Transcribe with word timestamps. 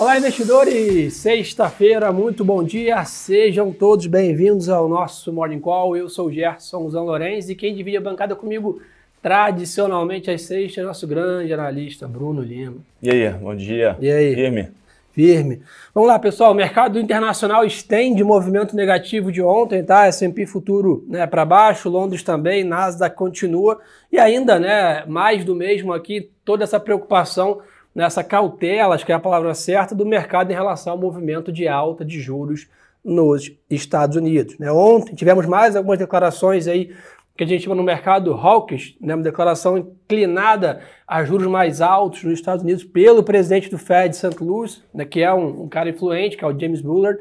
Olá, 0.00 0.16
investidores! 0.16 1.12
Sexta-feira, 1.12 2.10
muito 2.10 2.42
bom 2.42 2.64
dia. 2.64 3.04
Sejam 3.04 3.70
todos 3.70 4.06
bem-vindos 4.06 4.70
ao 4.70 4.88
nosso 4.88 5.30
Morning 5.30 5.60
Call. 5.60 5.94
Eu 5.94 6.08
sou 6.08 6.28
o 6.28 6.32
Gerson 6.32 6.88
Zan 6.88 7.02
Lorenz 7.02 7.50
e 7.50 7.54
quem 7.54 7.74
divide 7.74 7.98
a 7.98 8.00
bancada 8.00 8.34
comigo 8.34 8.80
tradicionalmente 9.20 10.30
às 10.30 10.40
sextas 10.40 10.82
é 10.82 10.86
nosso 10.86 11.06
grande 11.06 11.52
analista 11.52 12.08
Bruno 12.08 12.40
Lima. 12.40 12.78
E 13.02 13.10
aí, 13.10 13.28
bom 13.28 13.54
dia. 13.54 13.94
E 14.00 14.10
aí? 14.10 14.34
Firme. 14.34 14.70
Firme. 15.12 15.60
Vamos 15.94 16.08
lá, 16.08 16.18
pessoal. 16.18 16.52
O 16.52 16.54
mercado 16.54 16.98
internacional 16.98 17.62
estende 17.62 18.24
movimento 18.24 18.74
negativo 18.74 19.30
de 19.30 19.42
ontem, 19.42 19.84
tá? 19.84 20.06
S&P 20.06 20.46
futuro 20.46 21.04
né, 21.10 21.26
para 21.26 21.44
baixo, 21.44 21.90
Londres 21.90 22.22
também, 22.22 22.64
Nasdaq 22.64 23.14
continua. 23.14 23.78
E 24.10 24.18
ainda, 24.18 24.58
né, 24.58 25.04
mais 25.06 25.44
do 25.44 25.54
mesmo 25.54 25.92
aqui, 25.92 26.30
toda 26.42 26.64
essa 26.64 26.80
preocupação 26.80 27.60
nessa 27.94 28.22
cautela, 28.22 28.94
acho 28.94 29.04
que 29.04 29.12
é 29.12 29.14
a 29.14 29.20
palavra 29.20 29.54
certa, 29.54 29.94
do 29.94 30.06
mercado 30.06 30.50
em 30.50 30.54
relação 30.54 30.92
ao 30.92 30.98
movimento 30.98 31.52
de 31.52 31.66
alta 31.66 32.04
de 32.04 32.20
juros 32.20 32.68
nos 33.04 33.52
Estados 33.68 34.16
Unidos. 34.16 34.58
Né? 34.58 34.70
Ontem 34.70 35.14
tivemos 35.14 35.46
mais 35.46 35.74
algumas 35.74 35.98
declarações 35.98 36.68
aí 36.68 36.94
que 37.36 37.44
a 37.44 37.46
gente 37.46 37.64
chama 37.64 37.74
no 37.74 37.82
mercado 37.82 38.34
hawkish, 38.34 38.96
né? 39.00 39.14
uma 39.14 39.24
declaração 39.24 39.78
inclinada 39.78 40.82
a 41.06 41.24
juros 41.24 41.46
mais 41.46 41.80
altos 41.80 42.22
nos 42.22 42.34
Estados 42.34 42.62
Unidos 42.62 42.84
pelo 42.84 43.22
presidente 43.22 43.70
do 43.70 43.78
Fed, 43.78 44.14
St. 44.14 44.36
Louis, 44.44 44.84
né? 44.92 45.04
que 45.04 45.22
é 45.22 45.32
um, 45.32 45.62
um, 45.62 45.68
cara 45.68 45.88
influente, 45.88 46.36
que 46.36 46.44
é 46.44 46.46
o 46.46 46.58
James 46.58 46.82
Bullard. 46.82 47.18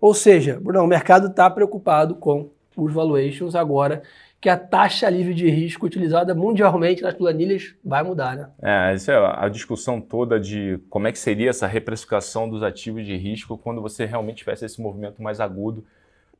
Ou 0.00 0.12
seja, 0.12 0.58
Bruno, 0.60 0.84
o 0.84 0.86
mercado 0.86 1.28
está 1.28 1.48
preocupado 1.48 2.16
com 2.16 2.50
os 2.76 2.92
valuations 2.92 3.54
agora 3.54 4.02
que 4.42 4.48
a 4.48 4.56
taxa 4.56 5.08
livre 5.08 5.32
de 5.32 5.48
risco 5.48 5.86
utilizada 5.86 6.34
mundialmente 6.34 7.00
nas 7.00 7.14
planilhas 7.14 7.76
vai 7.84 8.02
mudar, 8.02 8.36
né? 8.36 8.48
É, 8.60 8.92
essa 8.92 9.12
é 9.12 9.16
a 9.36 9.48
discussão 9.48 10.00
toda 10.00 10.40
de 10.40 10.80
como 10.90 11.06
é 11.06 11.12
que 11.12 11.18
seria 11.18 11.48
essa 11.48 11.68
reprecificação 11.68 12.50
dos 12.50 12.60
ativos 12.60 13.06
de 13.06 13.16
risco 13.16 13.56
quando 13.56 13.80
você 13.80 14.04
realmente 14.04 14.38
tivesse 14.38 14.64
esse 14.64 14.82
movimento 14.82 15.22
mais 15.22 15.38
agudo 15.38 15.84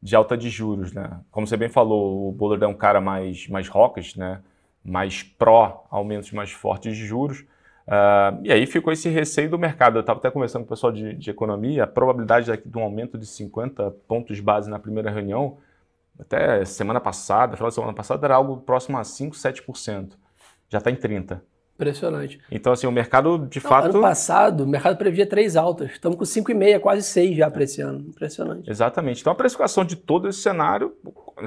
de 0.02 0.16
alta 0.16 0.36
de 0.36 0.50
juros, 0.50 0.92
né? 0.92 1.20
Como 1.30 1.46
você 1.46 1.56
bem 1.56 1.68
falou, 1.68 2.28
o 2.28 2.32
Bullard 2.32 2.64
é 2.64 2.66
um 2.66 2.74
cara 2.74 3.00
mais, 3.00 3.46
mais 3.46 3.70
hawkish, 3.72 4.16
né? 4.16 4.40
Mais 4.84 5.22
pró 5.22 5.86
aumentos 5.88 6.32
mais 6.32 6.50
fortes 6.50 6.96
de 6.96 7.06
juros. 7.06 7.42
Uh, 7.86 8.42
e 8.42 8.50
aí 8.50 8.66
ficou 8.66 8.92
esse 8.92 9.08
receio 9.10 9.48
do 9.48 9.60
mercado. 9.60 9.98
Eu 9.98 10.00
estava 10.00 10.18
até 10.18 10.28
conversando 10.28 10.62
com 10.62 10.66
o 10.66 10.70
pessoal 10.70 10.92
de, 10.92 11.14
de 11.14 11.30
economia, 11.30 11.84
a 11.84 11.86
probabilidade 11.86 12.50
de 12.66 12.76
um 12.76 12.82
aumento 12.82 13.16
de 13.16 13.26
50 13.26 13.92
pontos 14.08 14.40
base 14.40 14.68
na 14.68 14.80
primeira 14.80 15.08
reunião 15.08 15.58
até 16.18 16.64
semana 16.64 17.00
passada, 17.00 17.56
final 17.56 17.68
de 17.68 17.74
semana 17.74 17.94
passada, 17.94 18.26
era 18.26 18.34
algo 18.34 18.58
próximo 18.58 18.98
a 18.98 19.04
5, 19.04 19.34
7%. 19.36 20.12
Já 20.68 20.78
está 20.78 20.90
em 20.90 20.96
30%. 20.96 21.40
Impressionante. 21.74 22.38
Então, 22.50 22.72
assim, 22.72 22.86
o 22.86 22.92
mercado, 22.92 23.38
de 23.38 23.60
Não, 23.60 23.68
fato... 23.68 23.90
Ano 23.90 24.00
passado, 24.00 24.62
o 24.62 24.66
mercado 24.66 24.96
previa 24.96 25.26
três 25.26 25.56
altas. 25.56 25.90
Estamos 25.90 26.16
com 26.16 26.24
5,5, 26.24 26.78
quase 26.78 27.02
6 27.02 27.36
já 27.36 27.50
para 27.50 27.64
esse 27.64 27.80
ano. 27.80 27.98
Impressionante. 28.00 28.70
Exatamente. 28.70 29.20
Então, 29.20 29.32
a 29.32 29.36
precificação 29.36 29.84
de 29.84 29.96
todo 29.96 30.28
esse 30.28 30.38
cenário, 30.38 30.94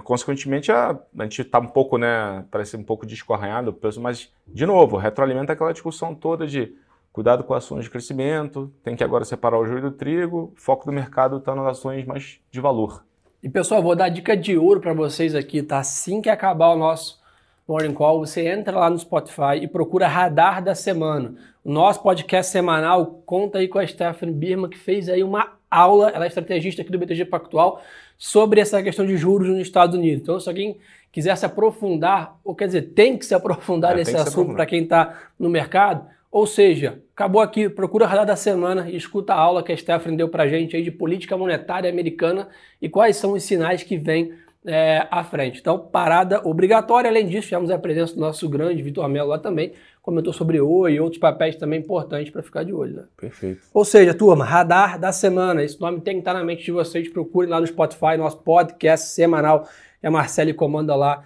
consequentemente, 0.03 0.71
a, 0.71 0.99
a 1.17 1.23
gente 1.23 1.41
está 1.41 1.59
um 1.59 1.67
pouco, 1.67 1.97
né, 1.97 2.43
parece 2.51 2.75
um 2.75 2.83
pouco 2.83 3.05
descorranhado, 3.05 3.77
mas, 4.01 4.29
de 4.45 4.65
novo, 4.65 4.97
retroalimenta 4.97 5.53
aquela 5.53 5.71
discussão 5.71 6.13
toda 6.13 6.45
de 6.45 6.75
cuidado 7.13 7.45
com 7.45 7.53
ações 7.53 7.85
de 7.85 7.89
crescimento, 7.89 8.73
tem 8.83 8.93
que 8.93 9.03
agora 9.03 9.23
separar 9.23 9.57
o 9.57 9.65
joio 9.65 9.83
do 9.83 9.91
trigo, 9.91 10.51
o 10.53 10.59
foco 10.59 10.85
do 10.85 10.91
mercado 10.91 11.37
está 11.37 11.55
nas 11.55 11.77
ações 11.77 12.03
mais 12.05 12.41
de 12.51 12.59
valor. 12.59 13.04
E 13.45 13.49
pessoal, 13.49 13.79
vou 13.79 13.95
dar 13.95 14.09
dica 14.09 14.35
de 14.35 14.57
ouro 14.57 14.81
para 14.81 14.91
vocês 14.91 15.35
aqui, 15.35 15.61
tá? 15.61 15.77
Assim 15.77 16.19
que 16.19 16.31
acabar 16.31 16.69
o 16.69 16.75
nosso 16.75 17.21
Morning 17.67 17.93
Call, 17.93 18.17
você 18.17 18.47
entra 18.47 18.75
lá 18.75 18.89
no 18.89 18.97
Spotify 18.97 19.57
e 19.61 19.67
procura 19.67 20.07
Radar 20.07 20.63
da 20.63 20.73
Semana. 20.73 21.35
O 21.63 21.71
nosso 21.71 22.01
podcast 22.01 22.51
semanal 22.51 23.21
conta 23.23 23.59
aí 23.59 23.67
com 23.67 23.77
a 23.77 23.85
Stephanie 23.85 24.33
Birman, 24.33 24.67
que 24.67 24.79
fez 24.79 25.07
aí 25.09 25.23
uma 25.23 25.59
aula, 25.69 26.09
ela 26.09 26.25
é 26.25 26.27
estrategista 26.27 26.81
aqui 26.81 26.91
do 26.91 26.97
BTG 26.97 27.25
Pactual, 27.25 27.83
sobre 28.17 28.61
essa 28.61 28.81
questão 28.81 29.05
de 29.05 29.15
juros 29.15 29.47
nos 29.47 29.59
Estados 29.59 29.95
Unidos. 29.95 30.23
Então, 30.23 30.39
se 30.39 30.49
alguém 30.49 30.79
quiser 31.11 31.37
se 31.37 31.45
aprofundar, 31.45 32.39
ou 32.43 32.55
quer 32.55 32.65
dizer, 32.65 32.93
tem 32.95 33.15
que 33.15 33.27
se 33.27 33.35
aprofundar 33.35 33.91
é, 33.91 33.97
nesse 33.97 34.17
assunto 34.17 34.55
para 34.55 34.65
quem 34.65 34.81
está 34.81 35.19
no 35.37 35.51
mercado, 35.51 36.07
ou 36.31 36.45
seja, 36.45 37.01
acabou 37.13 37.41
aqui, 37.41 37.69
procura 37.69 38.05
a 38.05 38.07
radar 38.07 38.25
da 38.25 38.35
semana 38.35 38.89
e 38.89 38.95
escuta 38.95 39.33
a 39.33 39.37
aula 39.37 39.63
que 39.63 39.71
a 39.71 39.77
Stephanie 39.77 40.17
deu 40.17 40.27
para 40.27 40.43
a 40.43 40.47
gente 40.47 40.75
aí 40.75 40.83
de 40.83 40.91
política 40.91 41.37
monetária 41.37 41.89
americana 41.89 42.49
e 42.81 42.89
quais 42.89 43.15
são 43.15 43.33
os 43.33 43.43
sinais 43.43 43.83
que 43.83 43.97
vêm 43.97 44.33
é, 44.65 45.07
à 45.11 45.23
frente. 45.23 45.59
Então, 45.59 45.77
parada 45.77 46.41
obrigatória. 46.43 47.09
Além 47.09 47.27
disso, 47.27 47.47
tivemos 47.47 47.69
a 47.69 47.77
presença 47.77 48.15
do 48.15 48.19
nosso 48.19 48.49
grande 48.49 48.81
Vitor 48.81 49.07
Melo 49.07 49.29
lá 49.29 49.39
também, 49.39 49.73
comentou 50.01 50.33
sobre 50.33 50.59
Oi 50.59 50.93
e 50.93 50.99
outros 50.99 51.19
papéis 51.19 51.55
também 51.55 51.79
importantes 51.79 52.31
para 52.31 52.41
ficar 52.41 52.63
de 52.63 52.73
olho. 52.73 52.95
Né? 52.95 53.03
Perfeito. 53.15 53.61
Ou 53.73 53.85
seja, 53.85 54.13
turma, 54.13 54.43
radar 54.43 54.99
da 54.99 55.11
semana. 55.11 55.63
Esse 55.63 55.79
nome 55.79 56.01
tem 56.01 56.15
que 56.15 56.19
estar 56.19 56.33
na 56.33 56.43
mente 56.43 56.63
de 56.63 56.71
vocês. 56.71 57.07
Procurem 57.09 57.49
lá 57.49 57.59
no 57.59 57.67
Spotify, 57.67 58.17
nosso 58.17 58.37
podcast 58.37 59.07
semanal. 59.09 59.67
A 60.03 60.11
Marcele 60.11 60.53
comanda 60.53 60.95
lá 60.95 61.23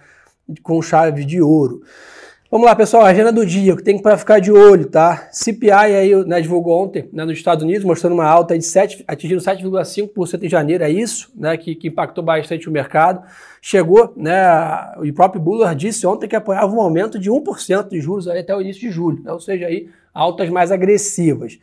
com 0.62 0.80
chave 0.80 1.24
de 1.24 1.40
ouro. 1.40 1.82
Vamos 2.50 2.66
lá, 2.66 2.74
pessoal, 2.74 3.04
agenda 3.04 3.30
do 3.30 3.46
dia, 3.46 3.76
que 3.76 3.82
tem 3.84 3.96
para 3.96 4.18
ficar 4.18 4.40
de 4.40 4.50
olho, 4.50 4.84
tá? 4.88 5.28
CPI 5.30 5.70
aí, 5.70 6.24
né, 6.24 6.40
divulgou 6.40 6.82
ontem 6.82 7.08
né, 7.12 7.24
nos 7.24 7.38
Estados 7.38 7.62
Unidos, 7.62 7.84
mostrando 7.84 8.14
uma 8.14 8.26
alta 8.26 8.58
de 8.58 8.64
7, 8.64 9.04
atingindo 9.06 9.40
7,5% 9.40 10.42
em 10.42 10.48
janeiro, 10.48 10.82
é 10.82 10.90
isso, 10.90 11.30
né, 11.36 11.56
que, 11.56 11.76
que, 11.76 11.86
impactou 11.86 12.24
bastante 12.24 12.68
o 12.68 12.72
mercado. 12.72 13.22
Chegou, 13.62 14.12
né, 14.16 14.36
o 14.96 15.12
próprio 15.14 15.40
Bullard 15.40 15.78
disse 15.78 16.04
ontem 16.08 16.26
que 16.26 16.34
apoiava 16.34 16.74
um 16.74 16.80
aumento 16.80 17.20
de 17.20 17.30
1% 17.30 17.88
de 17.88 18.00
juros 18.00 18.26
aí 18.26 18.40
até 18.40 18.52
o 18.52 18.60
início 18.60 18.80
de 18.80 18.90
julho, 18.90 19.22
né, 19.22 19.30
ou 19.30 19.38
seja, 19.38 19.66
aí 19.66 19.88
altas 20.12 20.48
mais 20.48 20.72
agressivas. 20.72 21.56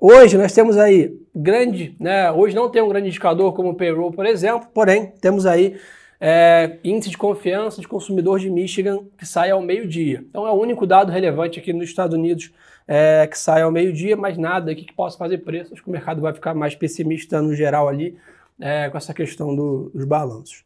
Hoje 0.00 0.38
nós 0.38 0.54
temos 0.54 0.78
aí 0.78 1.14
grande, 1.36 1.94
né, 2.00 2.32
hoje 2.32 2.56
não 2.56 2.70
tem 2.70 2.80
um 2.80 2.88
grande 2.88 3.08
indicador 3.08 3.52
como 3.52 3.68
o 3.68 3.74
payroll, 3.74 4.10
por 4.10 4.24
exemplo, 4.24 4.66
porém 4.72 5.12
temos 5.20 5.44
aí 5.44 5.76
é, 6.20 6.78
índice 6.84 7.10
de 7.10 7.16
confiança 7.16 7.80
de 7.80 7.88
consumidor 7.88 8.38
de 8.38 8.50
Michigan 8.50 9.04
que 9.16 9.24
sai 9.24 9.50
ao 9.50 9.62
meio-dia. 9.62 10.22
Então 10.28 10.46
é 10.46 10.50
o 10.50 10.54
único 10.54 10.86
dado 10.86 11.10
relevante 11.10 11.58
aqui 11.58 11.72
nos 11.72 11.84
Estados 11.84 12.14
Unidos 12.14 12.52
é, 12.86 13.26
que 13.26 13.38
sai 13.38 13.62
ao 13.62 13.72
meio-dia, 13.72 14.16
mas 14.16 14.36
nada 14.36 14.70
aqui 14.70 14.84
que 14.84 14.92
possa 14.92 15.16
fazer 15.16 15.38
preço. 15.38 15.72
Acho 15.72 15.82
que 15.82 15.88
o 15.88 15.92
mercado 15.92 16.20
vai 16.20 16.34
ficar 16.34 16.54
mais 16.54 16.74
pessimista 16.74 17.40
no 17.40 17.54
geral 17.54 17.88
ali 17.88 18.18
é, 18.60 18.90
com 18.90 18.98
essa 18.98 19.14
questão 19.14 19.56
do, 19.56 19.90
dos 19.94 20.04
balanços. 20.04 20.64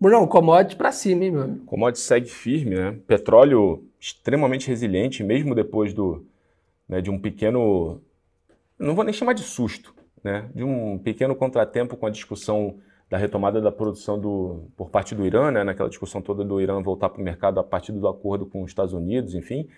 Bruno, 0.00 0.26
commodity 0.26 0.74
para 0.74 0.90
cima, 0.90 1.24
hein, 1.24 1.30
meu 1.30 1.42
amigo? 1.42 1.64
Commodity 1.64 2.00
segue 2.00 2.28
firme, 2.28 2.74
né? 2.74 2.96
Petróleo 3.06 3.84
extremamente 4.00 4.66
resiliente, 4.66 5.22
mesmo 5.22 5.54
depois 5.54 5.94
do, 5.94 6.26
né, 6.88 7.00
de 7.00 7.08
um 7.08 7.16
pequeno, 7.16 8.00
não 8.76 8.96
vou 8.96 9.04
nem 9.04 9.14
chamar 9.14 9.32
de 9.32 9.42
susto, 9.42 9.94
né? 10.24 10.50
De 10.52 10.64
um 10.64 10.98
pequeno 10.98 11.36
contratempo 11.36 11.96
com 11.96 12.06
a 12.06 12.10
discussão 12.10 12.80
da 13.12 13.18
retomada 13.18 13.60
da 13.60 13.70
produção 13.70 14.18
do, 14.18 14.70
por 14.74 14.88
parte 14.88 15.14
do 15.14 15.26
Irã, 15.26 15.50
né, 15.50 15.62
naquela 15.62 15.90
discussão 15.90 16.22
toda 16.22 16.42
do 16.42 16.58
Irã 16.62 16.80
voltar 16.80 17.10
para 17.10 17.20
o 17.20 17.22
mercado 17.22 17.60
a 17.60 17.62
partir 17.62 17.92
do 17.92 18.08
acordo 18.08 18.46
com 18.46 18.62
os 18.62 18.70
Estados 18.70 18.94
Unidos, 18.94 19.34
enfim. 19.34 19.68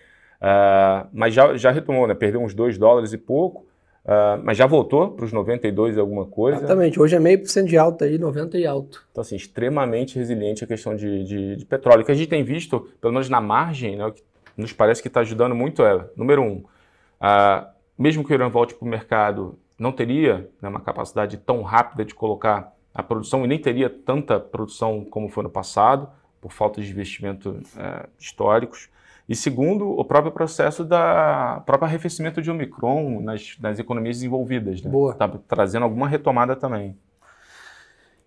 Uh, 0.40 1.08
mas 1.12 1.34
já, 1.34 1.56
já 1.56 1.72
retomou, 1.72 2.06
né, 2.06 2.14
perdeu 2.14 2.40
uns 2.40 2.54
2 2.54 2.78
dólares 2.78 3.12
e 3.12 3.18
pouco, 3.18 3.66
uh, 4.04 4.40
mas 4.44 4.56
já 4.56 4.68
voltou 4.68 5.10
para 5.10 5.24
os 5.24 5.32
92 5.32 5.96
e 5.96 5.98
alguma 5.98 6.26
coisa. 6.26 6.58
Exatamente, 6.58 7.00
hoje 7.00 7.16
é 7.16 7.18
meio 7.18 7.40
por 7.40 7.48
cento 7.48 7.66
de 7.66 7.76
alta 7.76 8.04
aí, 8.04 8.18
90 8.18 8.56
e 8.56 8.68
alto. 8.68 9.04
Então, 9.10 9.22
assim, 9.22 9.34
extremamente 9.34 10.16
resiliente 10.16 10.62
a 10.62 10.66
questão 10.68 10.94
de, 10.94 11.24
de, 11.24 11.56
de 11.56 11.64
petróleo. 11.66 12.04
Que 12.04 12.12
a 12.12 12.14
gente 12.14 12.28
tem 12.28 12.44
visto, 12.44 12.88
pelo 13.00 13.12
menos 13.12 13.28
na 13.28 13.40
margem, 13.40 13.96
né, 13.96 14.06
o 14.06 14.12
que 14.12 14.22
nos 14.56 14.72
parece 14.72 15.02
que 15.02 15.08
está 15.08 15.18
ajudando 15.22 15.56
muito 15.56 15.82
é, 15.82 16.08
número 16.16 16.40
um, 16.40 16.58
uh, 16.58 17.66
mesmo 17.98 18.22
que 18.22 18.32
o 18.32 18.34
Irã 18.34 18.48
volte 18.48 18.76
para 18.76 18.86
o 18.86 18.88
mercado, 18.88 19.58
não 19.76 19.90
teria 19.90 20.48
né, 20.62 20.68
uma 20.68 20.80
capacidade 20.80 21.36
tão 21.36 21.62
rápida 21.62 22.04
de 22.04 22.14
colocar 22.14 22.72
a 22.94 23.02
produção 23.02 23.44
e 23.44 23.48
nem 23.48 23.58
teria 23.58 23.90
tanta 23.90 24.38
produção 24.38 25.04
como 25.04 25.28
foi 25.28 25.42
no 25.42 25.50
passado, 25.50 26.08
por 26.40 26.52
falta 26.52 26.80
de 26.80 26.90
investimento 26.90 27.60
é, 27.76 28.06
históricos. 28.18 28.88
E 29.28 29.34
segundo, 29.34 29.88
o 29.88 30.04
próprio 30.04 30.30
processo 30.30 30.84
da 30.84 31.62
próprio 31.64 31.88
arrefecimento 31.88 32.42
de 32.42 32.50
Omicron 32.50 33.20
nas, 33.22 33.56
nas 33.58 33.78
economias 33.78 34.16
desenvolvidas. 34.16 34.82
Né? 34.82 34.90
Boa. 34.90 35.14
Tá 35.14 35.28
trazendo 35.48 35.82
alguma 35.82 36.06
retomada 36.06 36.54
também. 36.54 36.96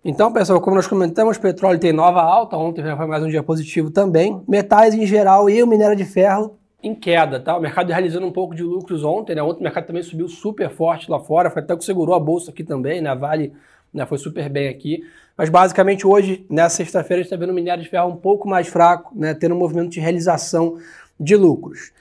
Então, 0.04 0.32
pessoal, 0.32 0.60
como 0.60 0.76
nós 0.76 0.86
comentamos, 0.86 1.38
petróleo 1.38 1.78
tem 1.78 1.92
nova 1.92 2.22
alta, 2.22 2.56
ontem 2.56 2.82
foi 2.82 3.06
mais 3.06 3.22
um 3.22 3.28
dia 3.28 3.42
positivo 3.42 3.90
também. 3.90 4.42
Metais 4.46 4.94
em 4.94 5.06
geral 5.06 5.48
e 5.48 5.62
o 5.62 5.66
minério 5.66 5.96
de 5.96 6.04
ferro 6.04 6.58
em 6.82 6.94
queda, 6.94 7.40
tá? 7.40 7.56
O 7.56 7.60
mercado 7.60 7.90
realizando 7.90 8.26
um 8.26 8.32
pouco 8.32 8.54
de 8.54 8.62
lucros 8.62 9.02
ontem, 9.02 9.34
né? 9.34 9.42
Ontem 9.42 9.60
o 9.60 9.62
mercado 9.64 9.86
também 9.86 10.02
subiu 10.02 10.28
super 10.28 10.70
forte 10.70 11.10
lá 11.10 11.18
fora, 11.18 11.50
foi 11.50 11.62
até 11.62 11.76
que 11.76 11.84
segurou 11.84 12.14
a 12.14 12.20
bolsa 12.20 12.50
aqui 12.50 12.62
também, 12.62 13.00
né? 13.00 13.14
Vale 13.14 13.52
né, 13.92 14.06
foi 14.06 14.18
super 14.18 14.48
bem 14.48 14.68
aqui. 14.68 15.02
Mas 15.36 15.48
basicamente 15.48 16.06
hoje, 16.06 16.44
nessa 16.50 16.76
sexta-feira, 16.76 17.20
a 17.20 17.22
gente 17.22 17.32
está 17.32 17.36
vendo 17.36 17.50
o 17.50 17.54
minério 17.54 17.82
de 17.82 17.88
ferro 17.88 18.08
um 18.08 18.16
pouco 18.16 18.48
mais 18.48 18.66
fraco, 18.66 19.16
né, 19.16 19.34
tendo 19.34 19.54
um 19.54 19.58
movimento 19.58 19.90
de 19.90 20.00
realização 20.00 20.78
de 21.18 21.36
lucros. 21.36 21.92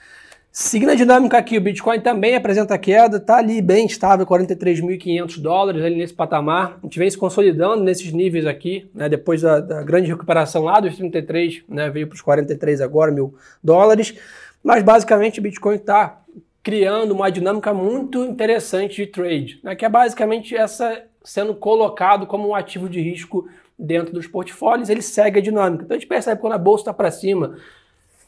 Seguindo 0.59 0.89
a 0.89 0.95
dinâmica 0.95 1.37
aqui, 1.37 1.55
o 1.55 1.61
Bitcoin 1.61 1.99
também 2.01 2.35
apresenta 2.35 2.75
queda, 2.79 3.17
está 3.17 3.37
ali 3.37 3.61
bem 3.61 3.85
estável, 3.85 4.25
43.500 4.25 5.39
dólares 5.39 5.83
ali 5.83 5.95
nesse 5.95 6.15
patamar. 6.15 6.79
A 6.81 6.85
gente 6.87 6.97
vem 6.97 7.07
se 7.07 7.15
consolidando 7.15 7.83
nesses 7.83 8.11
níveis 8.11 8.47
aqui, 8.47 8.89
né, 8.91 9.07
depois 9.07 9.43
da, 9.43 9.59
da, 9.59 9.83
grande 9.83 10.07
recuperação 10.07 10.63
lá 10.63 10.79
dos 10.79 10.95
33, 10.95 11.61
né, 11.69 11.91
veio 11.91 12.07
para 12.07 12.15
os 12.15 12.21
43 12.21 12.81
agora 12.81 13.11
mil 13.11 13.35
dólares. 13.63 14.15
Mas 14.63 14.81
basicamente 14.81 15.39
o 15.39 15.43
Bitcoin 15.43 15.75
está 15.75 16.21
criando 16.63 17.11
uma 17.11 17.29
dinâmica 17.29 17.71
muito 17.71 18.25
interessante 18.25 18.95
de 18.95 19.05
trade, 19.05 19.59
né, 19.63 19.75
que 19.75 19.85
é 19.85 19.89
basicamente 19.89 20.55
essa 20.55 21.03
sendo 21.27 21.53
colocado 21.53 22.25
como 22.25 22.47
um 22.47 22.55
ativo 22.55 22.87
de 22.87 23.01
risco 23.01 23.49
dentro 23.77 24.13
dos 24.13 24.27
portfólios, 24.27 24.89
ele 24.89 25.01
segue 25.01 25.39
a 25.39 25.41
dinâmica. 25.41 25.83
Então 25.83 25.95
a 25.95 25.99
gente 25.99 26.07
percebe 26.07 26.39
quando 26.39 26.53
a 26.53 26.57
bolsa 26.57 26.83
está 26.83 26.93
para 26.93 27.11
cima, 27.11 27.57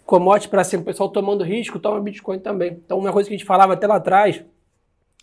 commodity 0.06 0.50
para 0.50 0.66
cima, 0.66 0.84
o 0.84 0.86
pessoal 0.86 1.08
tomando 1.08 1.42
risco, 1.44 1.80
toma 1.80 2.02
Bitcoin 2.02 2.40
também. 2.40 2.82
Então 2.86 3.00
uma 3.00 3.14
coisa 3.14 3.30
que 3.30 3.34
a 3.34 3.38
gente 3.38 3.48
falava 3.48 3.74
até 3.74 3.88
lá 3.88 3.96
atrás, 3.96 4.44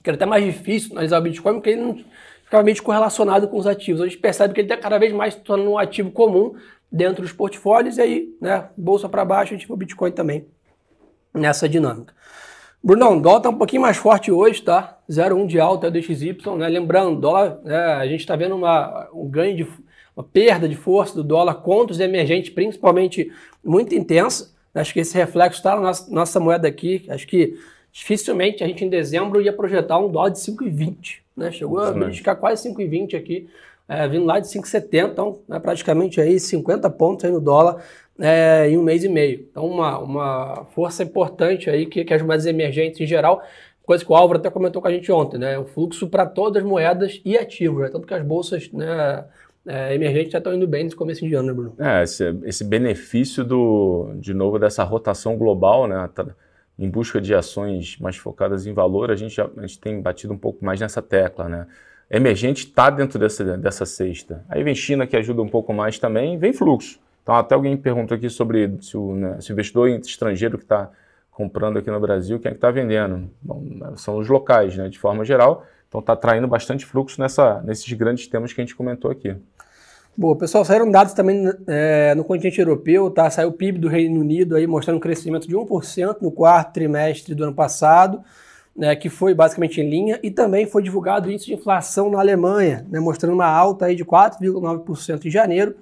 que 0.02 0.08
era 0.08 0.17
até 0.17 0.25
mais 0.25 0.43
difícil 0.43 0.93
analisar 0.93 1.19
o 1.19 1.23
Bitcoin, 1.23 1.55
porque 1.55 1.70
ele 1.70 1.82
não 1.82 2.05
ficava 2.44 2.62
meio 2.62 2.82
correlacionado 2.82 3.46
com 3.46 3.58
os 3.58 3.67
ativos. 3.67 4.00
A 4.00 4.06
gente 4.06 4.19
percebe 4.19 4.55
que 4.55 4.61
ele 4.61 4.73
está 4.73 4.81
cada 4.81 4.99
vez 4.99 5.12
mais 5.12 5.34
se 5.34 5.40
tornando 5.40 5.70
um 5.70 5.78
ativo 5.78 6.11
comum 6.11 6.55
dentro 6.90 7.23
dos 7.23 7.32
portfólios, 7.32 7.99
e 7.99 8.00
aí, 8.00 8.37
né, 8.40 8.70
bolsa 8.75 9.06
para 9.06 9.23
baixo, 9.23 9.52
a 9.52 9.56
gente 9.56 9.67
vê 9.67 9.73
o 9.75 9.76
Bitcoin 9.76 10.12
também 10.12 10.46
nessa 11.34 11.69
dinâmica. 11.69 12.14
Brunão, 12.87 13.21
dólar 13.21 13.38
está 13.38 13.49
um 13.49 13.59
pouquinho 13.59 13.83
mais 13.83 13.97
forte 13.97 14.31
hoje, 14.31 14.62
tá? 14.62 14.97
0,1 15.11 15.49
de 15.49 15.59
alta 15.59 15.91
do 15.91 16.00
XY, 16.00 16.37
né? 16.56 16.69
Lembrando, 16.69 17.21
dólar, 17.21 17.59
né, 17.65 17.77
a 17.77 18.06
gente 18.06 18.21
está 18.21 18.37
vendo 18.37 18.55
uma, 18.55 19.09
um 19.12 19.29
ganho 19.29 19.56
de 19.56 19.67
uma 20.17 20.23
perda 20.23 20.69
de 20.69 20.77
força 20.77 21.12
do 21.17 21.25
dólar 21.25 21.55
contra 21.55 21.93
os 21.93 21.99
emergentes, 21.99 22.50
principalmente 22.50 23.33
muito 23.65 23.93
intensa. 23.93 24.55
Acho 24.73 24.93
que 24.93 25.00
esse 25.00 25.17
reflexo 25.17 25.59
está 25.59 25.75
na 25.75 25.83
nossa, 25.83 26.15
nossa 26.15 26.38
moeda 26.38 26.69
aqui. 26.69 27.05
Acho 27.09 27.27
que 27.27 27.59
dificilmente 27.91 28.62
a 28.62 28.69
gente 28.69 28.85
em 28.85 28.88
dezembro 28.88 29.41
ia 29.41 29.53
projetar 29.53 29.99
um 29.99 30.09
dólar 30.09 30.31
de 30.31 30.38
5,20. 30.38 31.17
Né? 31.37 31.50
Chegou 31.50 31.81
a 31.81 32.12
ficar 32.12 32.37
quase 32.37 32.73
5,20 32.73 33.17
aqui, 33.17 33.49
é, 33.88 34.06
vindo 34.09 34.25
lá 34.25 34.41
de 34.41 34.49
5,70, 34.49 35.12
então 35.12 35.41
né, 35.49 35.59
praticamente 35.61 36.21
aí 36.21 36.38
50 36.38 36.91
pontos 36.91 37.25
aí 37.25 37.31
no 37.31 37.41
dólar 37.41 37.83
é, 38.19 38.69
em 38.69 38.77
um 38.77 38.83
mês 38.83 39.05
e 39.05 39.09
meio. 39.09 39.47
Então 39.50 39.67
uma, 39.67 39.99
uma 39.99 40.67
força 40.75 41.03
importante 41.03 41.71
aí 41.71 41.87
que, 41.87 42.05
que 42.05 42.15
as 42.15 42.23
moedas 42.23 42.47
emergentes 42.47 43.00
em 43.00 43.06
geral, 43.06 43.43
coisa 43.85 44.05
que 44.05 44.11
o 44.11 44.17
Álvaro 44.17 44.41
até 44.41 44.50
comentou 44.50 44.83
com 44.83 44.88
a 44.88 44.91
gente 44.91 45.11
ontem, 45.12 45.38
né? 45.38 45.59
O 45.59 45.65
fluxo 45.65 46.09
para 46.09 46.27
todas 46.27 46.62
as 46.62 46.69
moedas 46.69 47.21
e 47.25 47.37
ativos, 47.37 47.83
né? 47.83 47.88
tanto 47.88 48.06
que 48.06 48.15
as 48.15 48.25
bolsas 48.25 48.71
né, 48.73 49.25
é, 49.67 49.94
emergentes 49.94 50.33
já 50.33 50.38
estão 50.38 50.53
indo 50.53 50.67
bem 50.67 50.85
nesse 50.85 50.97
começo 50.97 51.27
de 51.27 51.35
ano, 51.35 51.49
né, 51.49 51.55
Bruno? 51.55 51.75
É, 51.79 52.03
esse, 52.03 52.25
esse 52.44 52.65
benefício 52.65 53.44
do, 53.44 54.15
de 54.17 54.35
novo, 54.35 54.59
dessa 54.59 54.83
rotação 54.83 55.37
global, 55.37 55.87
né? 55.87 56.09
Tá 56.15 56.27
em 56.79 56.91
busca 56.91 57.21
de 57.21 57.35
ações 57.35 57.97
mais 57.99 58.17
focadas 58.17 58.67
em 58.67 58.75
valor, 58.75 59.11
a 59.11 59.17
gente, 59.17 59.35
já, 59.35 59.49
a 59.56 59.61
gente 59.62 59.81
tem 59.81 60.00
batido 60.00 60.35
um 60.35 60.38
pouco 60.38 60.62
mais 60.65 60.79
nessa 60.79 61.00
tecla, 61.00 61.49
né? 61.49 61.67
Emergente 62.11 62.67
está 62.67 62.88
dentro 62.88 63.19
dessa, 63.19 63.56
dessa 63.56 63.85
cesta. 63.85 64.44
Aí 64.49 64.62
vem 64.62 64.75
China, 64.75 65.06
que 65.06 65.17
ajuda 65.17 65.43
um 65.43 65.49
pouco 65.49 65.73
mais 65.73 65.99
também, 65.99 66.38
vem 66.38 66.53
fluxo. 66.53 67.00
Então, 67.23 67.35
até 67.35 67.55
alguém 67.55 67.76
perguntou 67.76 68.17
aqui 68.17 68.31
sobre 68.31 68.79
se 68.81 68.97
o, 68.97 69.14
né, 69.14 69.41
se 69.41 69.50
o 69.50 69.53
investidor 69.53 69.88
estrangeiro 69.88 70.56
que 70.56 70.64
está 70.64 70.88
comprando 71.32 71.79
aqui 71.79 71.91
no 71.91 71.99
Brasil, 71.99 72.38
quem 72.38 72.50
é 72.50 72.53
que 72.53 72.58
está 72.58 72.70
vendendo? 72.70 73.29
Bom, 73.43 73.62
são 73.97 74.19
os 74.19 74.29
locais, 74.29 74.76
né, 74.76 74.88
de 74.88 74.99
forma 74.99 75.25
geral. 75.25 75.67
Então, 75.88 76.00
está 76.00 76.12
atraindo 76.12 76.47
bastante 76.47 76.87
fluxo 76.87 77.20
nessa, 77.20 77.61
nesses 77.62 77.93
grandes 77.93 78.29
temas 78.29 78.52
que 78.52 78.61
a 78.61 78.64
gente 78.64 78.76
comentou 78.76 79.11
aqui. 79.11 79.35
Boa, 80.17 80.35
pessoal, 80.35 80.64
saíram 80.64 80.91
dados 80.91 81.12
também 81.12 81.44
é, 81.67 82.14
no 82.14 82.25
continente 82.25 82.59
europeu, 82.59 83.11
tá? 83.11 83.29
Saiu 83.29 83.50
o 83.50 83.52
PIB 83.52 83.79
do 83.79 83.88
Reino 83.88 84.19
Unido 84.19 84.56
aí 84.56 84.67
mostrando 84.67 84.97
um 84.97 85.00
crescimento 85.00 85.47
de 85.47 85.55
1% 85.55 86.17
no 86.23 86.32
quarto 86.32 86.73
trimestre 86.73 87.35
do 87.35 87.44
ano 87.44 87.52
passado, 87.52 88.23
né, 88.76 88.94
que 88.94 89.08
foi 89.08 89.34
basicamente 89.34 89.81
em 89.81 89.88
linha, 89.88 90.20
e 90.23 90.31
também 90.31 90.67
foi 90.67 90.82
divulgado 90.82 91.28
o 91.28 91.32
índice 91.32 91.46
de 91.46 91.55
inflação 91.55 92.11
na 92.11 92.19
Alemanha, 92.19 92.87
né, 92.90 93.00
mostrando 93.00 93.34
uma 93.34 93.46
alta 93.46 93.87
aí 93.87 93.94
de 93.94 94.05
4,9% 94.05 95.25
em 95.25 95.31
janeiro, 95.31 95.76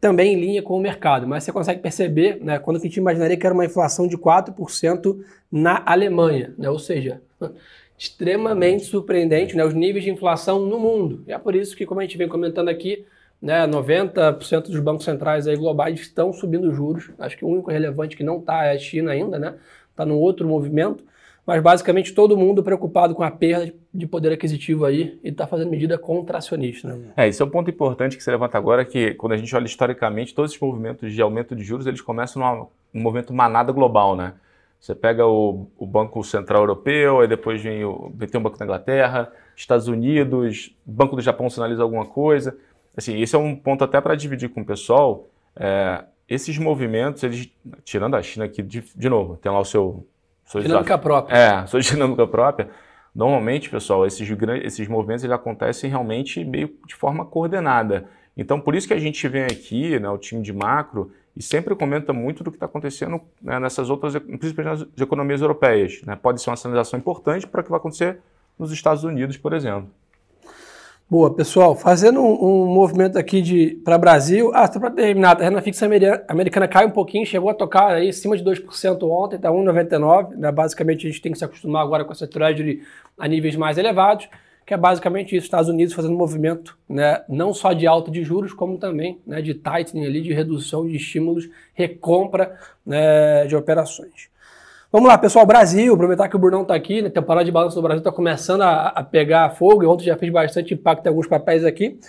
também 0.00 0.34
em 0.34 0.40
linha 0.40 0.62
com 0.62 0.76
o 0.76 0.80
mercado. 0.80 1.26
Mas 1.26 1.44
você 1.44 1.52
consegue 1.52 1.80
perceber, 1.80 2.38
né, 2.42 2.58
quando 2.58 2.76
a 2.76 2.80
gente 2.80 2.96
imaginaria 2.96 3.36
que 3.36 3.46
era 3.46 3.54
uma 3.54 3.64
inflação 3.64 4.06
de 4.06 4.16
4% 4.16 5.18
na 5.50 5.82
Alemanha, 5.86 6.54
né, 6.58 6.68
ou 6.68 6.78
seja, 6.78 7.22
extremamente 7.98 8.84
surpreendente 8.84 9.56
né, 9.56 9.64
os 9.64 9.72
níveis 9.72 10.04
de 10.04 10.10
inflação 10.10 10.60
no 10.60 10.78
mundo. 10.78 11.24
E 11.26 11.32
é 11.32 11.38
por 11.38 11.54
isso 11.54 11.74
que, 11.74 11.86
como 11.86 12.00
a 12.00 12.02
gente 12.02 12.18
vem 12.18 12.28
comentando 12.28 12.68
aqui, 12.68 13.06
né, 13.40 13.66
90% 13.66 14.62
dos 14.62 14.80
bancos 14.80 15.04
centrais 15.04 15.46
aí 15.46 15.56
globais 15.56 16.00
estão 16.00 16.32
subindo 16.32 16.72
juros. 16.74 17.10
Acho 17.18 17.36
que 17.36 17.44
o 17.44 17.48
único 17.48 17.70
relevante 17.70 18.16
que 18.16 18.24
não 18.24 18.38
está 18.38 18.64
é 18.64 18.72
a 18.72 18.78
China 18.78 19.12
ainda, 19.12 19.38
né? 19.38 19.54
Está 19.90 20.04
no 20.04 20.18
outro 20.18 20.46
movimento. 20.46 21.04
Mas 21.46 21.62
basicamente 21.62 22.12
todo 22.12 22.36
mundo 22.36 22.62
preocupado 22.62 23.14
com 23.14 23.22
a 23.22 23.30
perda 23.30 23.72
de 23.94 24.06
poder 24.06 24.32
aquisitivo 24.32 24.84
aí 24.84 25.18
e 25.22 25.28
está 25.28 25.46
fazendo 25.46 25.70
medida 25.70 25.96
contracionista. 25.96 26.88
Né? 26.88 27.12
É, 27.16 27.28
esse 27.28 27.40
é 27.40 27.44
um 27.44 27.50
ponto 27.50 27.70
importante 27.70 28.16
que 28.16 28.22
você 28.22 28.30
levanta 28.30 28.58
agora, 28.58 28.84
que 28.84 29.14
quando 29.14 29.32
a 29.32 29.36
gente 29.36 29.54
olha 29.54 29.66
historicamente, 29.66 30.34
todos 30.34 30.50
esses 30.50 30.60
movimentos 30.60 31.12
de 31.12 31.22
aumento 31.22 31.54
de 31.54 31.62
juros, 31.62 31.86
eles 31.86 32.00
começam 32.00 32.42
num, 32.42 32.66
num 32.92 33.02
movimento 33.02 33.32
manada 33.32 33.70
global, 33.72 34.16
né? 34.16 34.34
Você 34.80 34.94
pega 34.94 35.26
o, 35.26 35.68
o, 35.78 35.86
Banco 35.86 36.22
Central 36.22 36.62
Europeu, 36.62 37.20
aí 37.20 37.28
depois 37.28 37.62
vem 37.62 37.84
o, 37.84 38.12
tem 38.30 38.38
o 38.38 38.42
Banco 38.42 38.58
da 38.58 38.64
Inglaterra, 38.64 39.32
Estados 39.56 39.88
Unidos, 39.88 40.76
Banco 40.84 41.16
do 41.16 41.22
Japão 41.22 41.48
sinaliza 41.48 41.82
alguma 41.82 42.04
coisa 42.04 42.56
assim, 42.96 43.20
esse 43.20 43.36
é 43.36 43.38
um 43.38 43.54
ponto 43.54 43.84
até 43.84 44.00
para 44.00 44.14
dividir 44.14 44.48
com 44.48 44.62
o 44.62 44.64
pessoal. 44.64 45.28
É, 45.54 46.04
esses 46.28 46.56
movimentos, 46.58 47.22
eles, 47.22 47.48
tirando 47.84 48.16
a 48.16 48.22
China 48.22 48.46
aqui, 48.46 48.62
de, 48.62 48.80
de 48.80 49.08
novo, 49.08 49.36
tem 49.36 49.52
lá 49.52 49.60
o 49.60 49.64
seu. 49.64 50.06
Seu 50.46 50.60
dinâmica 50.60 50.96
própria. 50.96 51.36
É, 51.36 51.66
sua 51.66 51.80
dinâmica 51.82 52.26
própria. 52.26 52.70
Normalmente, 53.14 53.68
pessoal, 53.68 54.06
esses, 54.06 54.28
esses 54.62 54.88
movimentos 54.88 55.24
eles 55.24 55.34
acontecem 55.34 55.90
realmente 55.90 56.44
meio 56.44 56.70
de 56.86 56.94
forma 56.94 57.24
coordenada. 57.24 58.08
Então, 58.36 58.60
por 58.60 58.74
isso 58.74 58.86
que 58.86 58.94
a 58.94 58.98
gente 58.98 59.26
vem 59.26 59.44
aqui, 59.44 59.98
né, 59.98 60.08
o 60.08 60.18
time 60.18 60.42
de 60.42 60.52
macro, 60.52 61.10
e 61.34 61.42
sempre 61.42 61.74
comenta 61.74 62.12
muito 62.12 62.44
do 62.44 62.50
que 62.50 62.56
está 62.56 62.66
acontecendo 62.66 63.20
né, 63.42 63.58
nessas 63.58 63.90
outras, 63.90 64.14
principalmente 64.16 64.80
nas 64.80 65.00
economias 65.00 65.40
europeias. 65.40 66.00
Né? 66.02 66.16
Pode 66.16 66.40
ser 66.40 66.50
uma 66.50 66.56
sinalização 66.56 66.98
importante 66.98 67.46
para 67.46 67.60
o 67.60 67.64
que 67.64 67.70
vai 67.70 67.78
acontecer 67.78 68.18
nos 68.58 68.72
Estados 68.72 69.04
Unidos, 69.04 69.36
por 69.36 69.52
exemplo. 69.52 69.90
Boa, 71.08 71.32
pessoal, 71.32 71.76
fazendo 71.76 72.20
um, 72.20 72.64
um 72.64 72.66
movimento 72.66 73.16
aqui 73.16 73.80
para 73.84 73.96
Brasil. 73.96 74.50
Ah, 74.52 74.66
só 74.66 74.80
para 74.80 74.90
terminar, 74.90 75.40
a 75.40 75.44
renda 75.44 75.62
fixa 75.62 75.86
americana 76.28 76.66
cai 76.66 76.84
um 76.84 76.90
pouquinho, 76.90 77.24
chegou 77.24 77.48
a 77.48 77.54
tocar 77.54 77.92
aí 77.92 78.08
acima 78.08 78.36
de 78.36 78.42
2% 78.42 79.08
ontem, 79.08 79.36
está 79.36 79.48
1,99. 79.48 80.30
Né? 80.30 80.50
Basicamente, 80.50 81.06
a 81.06 81.10
gente 81.10 81.22
tem 81.22 81.30
que 81.30 81.38
se 81.38 81.44
acostumar 81.44 81.84
agora 81.84 82.04
com 82.04 82.10
essa 82.10 82.26
treasury 82.26 82.82
a 83.16 83.28
níveis 83.28 83.54
mais 83.54 83.78
elevados, 83.78 84.28
que 84.66 84.74
é 84.74 84.76
basicamente 84.76 85.36
isso, 85.36 85.44
Estados 85.44 85.68
Unidos 85.68 85.94
fazendo 85.94 86.16
movimento 86.16 86.76
né, 86.88 87.22
não 87.28 87.54
só 87.54 87.72
de 87.72 87.86
alta 87.86 88.10
de 88.10 88.24
juros, 88.24 88.52
como 88.52 88.76
também 88.76 89.20
né, 89.24 89.40
de 89.40 89.54
tightening 89.54 90.06
ali, 90.06 90.20
de 90.20 90.32
redução 90.32 90.88
de 90.88 90.96
estímulos, 90.96 91.48
recompra 91.72 92.58
né, 92.84 93.46
de 93.46 93.54
operações. 93.54 94.28
Vamos 94.96 95.10
lá, 95.10 95.18
pessoal, 95.18 95.44
Brasil, 95.44 95.92
aproveitar 95.92 96.26
que 96.26 96.36
o 96.36 96.38
Brunão 96.38 96.62
está 96.62 96.74
aqui, 96.74 97.02
né? 97.02 97.08
A 97.08 97.10
temporada 97.10 97.44
de 97.44 97.52
balanço 97.52 97.76
do 97.76 97.82
Brasil 97.82 97.98
está 97.98 98.10
começando 98.10 98.62
a, 98.62 98.86
a, 98.88 99.04
pegar 99.04 99.50
fogo, 99.50 99.82
e 99.82 99.86
ontem 99.86 100.06
já 100.06 100.16
fez 100.16 100.32
bastante 100.32 100.72
impacto 100.72 101.04
em 101.04 101.10
alguns 101.10 101.26
papéis 101.26 101.66
aqui. 101.66 102.00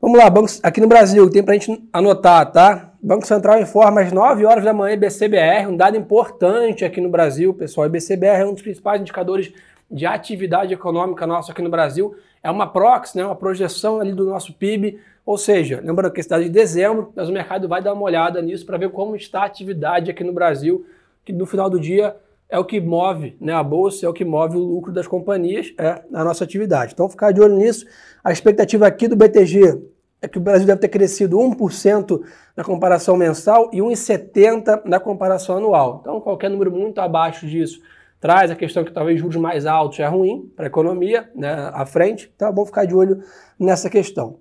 Vamos 0.00 0.16
lá, 0.16 0.30
bancos, 0.30 0.60
aqui 0.62 0.80
no 0.80 0.86
Brasil, 0.86 1.28
tem 1.28 1.42
para 1.42 1.54
a 1.54 1.58
gente 1.58 1.84
anotar, 1.92 2.52
tá? 2.52 2.92
Banco 3.02 3.26
Central 3.26 3.60
informa 3.60 4.02
às 4.02 4.12
9 4.12 4.46
horas 4.46 4.62
da 4.62 4.72
manhã 4.72 4.94
IBCBR, 4.94 5.66
um 5.66 5.76
dado 5.76 5.96
importante 5.96 6.84
aqui 6.84 7.00
no 7.00 7.08
Brasil, 7.08 7.52
pessoal. 7.54 7.88
IBCBR 7.88 8.42
é 8.42 8.46
um 8.46 8.52
dos 8.52 8.62
principais 8.62 9.00
indicadores 9.00 9.52
de 9.90 10.06
atividade 10.06 10.72
econômica 10.72 11.26
nossa 11.26 11.50
aqui 11.50 11.60
no 11.60 11.70
Brasil. 11.70 12.14
É 12.40 12.48
uma 12.48 12.68
proxy, 12.68 13.18
né? 13.18 13.24
uma 13.24 13.34
projeção 13.34 13.98
ali 13.98 14.12
do 14.12 14.26
nosso 14.26 14.54
PIB, 14.54 15.00
ou 15.26 15.36
seja, 15.36 15.80
lembrando 15.82 16.12
que 16.12 16.20
esse 16.20 16.28
dado 16.28 16.44
de 16.44 16.50
dezembro, 16.50 17.12
mas 17.16 17.28
o 17.28 17.32
mercado 17.32 17.66
vai 17.66 17.82
dar 17.82 17.92
uma 17.92 18.04
olhada 18.04 18.40
nisso 18.40 18.64
para 18.64 18.78
ver 18.78 18.90
como 18.90 19.16
está 19.16 19.40
a 19.40 19.46
atividade 19.46 20.08
aqui 20.08 20.22
no 20.22 20.32
Brasil 20.32 20.86
que 21.24 21.32
no 21.32 21.46
final 21.46 21.70
do 21.70 21.78
dia 21.78 22.16
é 22.48 22.58
o 22.58 22.64
que 22.64 22.78
move 22.80 23.34
né, 23.40 23.54
a 23.54 23.62
bolsa, 23.62 24.04
é 24.04 24.08
o 24.08 24.12
que 24.12 24.24
move 24.24 24.58
o 24.58 24.60
lucro 24.60 24.92
das 24.92 25.06
companhias, 25.06 25.72
é 25.78 26.02
a 26.12 26.22
nossa 26.22 26.44
atividade. 26.44 26.92
Então, 26.92 27.08
ficar 27.08 27.32
de 27.32 27.40
olho 27.40 27.56
nisso. 27.56 27.86
A 28.22 28.30
expectativa 28.30 28.86
aqui 28.86 29.08
do 29.08 29.16
BTG 29.16 29.80
é 30.20 30.28
que 30.28 30.36
o 30.36 30.40
Brasil 30.40 30.66
deve 30.66 30.80
ter 30.80 30.88
crescido 30.88 31.38
1% 31.38 32.20
na 32.54 32.62
comparação 32.62 33.16
mensal 33.16 33.70
e 33.72 33.78
1,70% 33.78 34.82
na 34.84 35.00
comparação 35.00 35.56
anual. 35.56 35.98
Então, 36.02 36.20
qualquer 36.20 36.50
número 36.50 36.70
muito 36.70 37.00
abaixo 37.00 37.46
disso 37.46 37.80
traz 38.20 38.50
a 38.50 38.54
questão 38.54 38.84
que 38.84 38.92
talvez 38.92 39.18
juros 39.18 39.36
mais 39.36 39.64
altos 39.64 39.98
é 39.98 40.06
ruim 40.06 40.52
para 40.54 40.66
a 40.66 40.68
economia 40.68 41.28
né, 41.34 41.70
à 41.72 41.86
frente. 41.86 42.30
Então, 42.36 42.48
é 42.48 42.52
bom 42.52 42.66
ficar 42.66 42.84
de 42.84 42.94
olho 42.94 43.22
nessa 43.58 43.88
questão. 43.88 44.38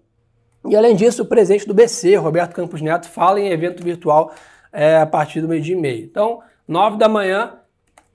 E, 0.67 0.75
além 0.75 0.95
disso, 0.95 1.23
o 1.23 1.25
presidente 1.25 1.65
do 1.65 1.73
BC, 1.73 2.17
Roberto 2.17 2.53
Campos 2.53 2.81
Neto, 2.81 3.07
fala 3.07 3.39
em 3.39 3.49
evento 3.49 3.81
virtual 3.81 4.33
é, 4.71 4.97
a 4.97 5.05
partir 5.05 5.41
do 5.41 5.47
meio-dia 5.47 5.75
e 5.75 5.79
meio. 5.79 6.03
Então, 6.03 6.41
9 6.71 6.97
da 6.97 7.09
manhã 7.09 7.55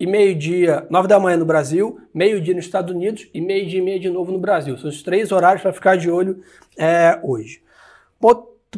e 0.01 0.07
meio-dia, 0.07 0.87
9 0.89 1.07
da 1.07 1.21
manhã 1.21 1.37
no 1.37 1.45
Brasil, 1.45 2.01
meio-dia 2.15 2.55
nos 2.55 2.65
Estados 2.65 2.91
Unidos 2.91 3.29
e 3.35 3.39
meio-dia 3.39 3.81
e 3.81 3.83
meia 3.83 4.01
de 4.01 4.09
novo 4.09 4.33
no 4.33 4.39
Brasil. 4.39 4.79
São 4.79 4.89
os 4.89 5.03
três 5.03 5.31
horários 5.31 5.61
para 5.61 5.75
ficar 5.75 5.99
de 5.99 6.11
olho 6.11 6.41
é, 6.75 7.21
hoje. 7.23 7.63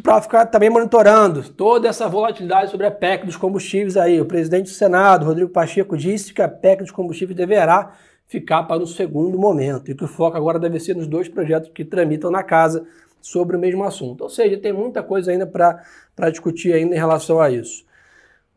Para 0.03 0.21
ficar 0.21 0.47
também 0.47 0.69
monitorando 0.69 1.49
toda 1.51 1.87
essa 1.87 2.09
volatilidade 2.09 2.71
sobre 2.71 2.87
a 2.87 2.91
PEC 2.91 3.25
dos 3.25 3.37
combustíveis 3.37 3.95
aí. 3.95 4.19
O 4.19 4.25
presidente 4.25 4.65
do 4.65 4.71
Senado, 4.71 5.25
Rodrigo 5.25 5.49
Pacheco, 5.49 5.95
disse 5.95 6.33
que 6.33 6.41
a 6.41 6.49
PEC 6.49 6.81
dos 6.81 6.91
combustíveis 6.91 7.37
deverá 7.37 7.93
ficar 8.27 8.63
para 8.63 8.83
o 8.83 8.87
segundo 8.87 9.39
momento 9.39 9.89
e 9.91 9.95
que 9.95 10.03
o 10.03 10.09
foco 10.09 10.35
agora 10.35 10.59
deve 10.59 10.77
ser 10.81 10.93
nos 10.93 11.07
dois 11.07 11.29
projetos 11.29 11.71
que 11.73 11.85
tramitam 11.85 12.29
na 12.29 12.43
casa 12.43 12.85
sobre 13.21 13.55
o 13.55 13.59
mesmo 13.59 13.85
assunto. 13.85 14.25
Ou 14.25 14.29
seja, 14.29 14.57
tem 14.57 14.73
muita 14.73 15.01
coisa 15.01 15.31
ainda 15.31 15.47
para 15.47 16.29
discutir 16.29 16.73
ainda 16.73 16.93
em 16.93 16.99
relação 16.99 17.39
a 17.39 17.49
isso. 17.49 17.87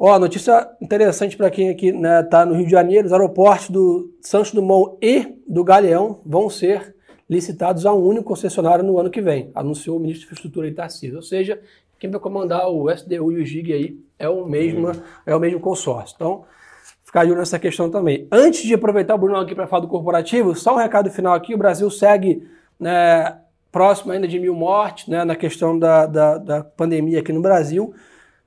Ó, 0.04 0.18
notícia 0.18 0.68
interessante 0.80 1.37
para 1.37 1.49
quem 1.49 1.68
aqui 1.71 1.90
está 1.90 2.00
né, 2.00 2.23
tá 2.25 2.44
no 2.44 2.56
Rio 2.56 2.64
de 2.64 2.73
Janeiro: 2.73 3.06
os 3.06 3.12
aeroportos 3.12 3.71
do 3.71 4.12
Santos 4.21 4.50
Dumont 4.50 4.97
e 5.00 5.38
do 5.47 5.62
Galeão 5.62 6.21
vão 6.26 6.50
ser 6.50 6.97
licitados 7.30 7.87
a 7.87 7.94
um 7.94 8.04
único 8.04 8.25
concessionário 8.25 8.85
no 8.85 8.99
ano 8.99 9.09
que 9.09 9.21
vem, 9.21 9.52
anunciou 9.54 9.97
o 9.97 10.00
ministro 10.00 10.23
de 10.23 10.26
Infraestrutura 10.26 10.66
aí, 10.66 10.75
Tarcísio. 10.75 11.14
Ou 11.14 11.23
seja, 11.23 11.61
quem 12.00 12.11
vai 12.11 12.18
comandar 12.18 12.68
o 12.68 12.90
SDU 12.90 13.30
e 13.30 13.42
o 13.42 13.47
GIG 13.47 13.73
aí 13.73 13.97
é 14.18 14.28
o 14.28 14.44
mesmo, 14.44 14.90
é 15.25 15.37
o 15.37 15.38
mesmo 15.38 15.61
consórcio. 15.61 16.16
Então, 16.16 16.44
ficar 17.04 17.25
de 17.25 17.32
nessa 17.32 17.61
questão 17.61 17.88
também. 17.88 18.26
Antes 18.32 18.64
de 18.64 18.75
aproveitar 18.75 19.14
o 19.14 19.18
Bruno 19.18 19.37
aqui 19.37 19.54
para 19.54 19.68
falar 19.68 19.82
do 19.82 19.88
corporativo, 19.88 20.56
só 20.56 20.75
um 20.75 20.78
recado 20.78 21.12
final 21.12 21.32
aqui: 21.32 21.54
o 21.54 21.59
Brasil 21.59 21.88
segue 21.88 22.44
né, 22.76 23.38
próximo 23.71 24.11
ainda 24.11 24.26
de 24.26 24.40
mil 24.40 24.56
mortes 24.56 25.06
né, 25.06 25.25
na 25.25 25.37
questão 25.37 25.78
da, 25.78 26.06
da, 26.06 26.38
da, 26.38 26.64
pandemia 26.64 27.21
aqui 27.21 27.32
no 27.32 27.40
Brasil. 27.40 27.94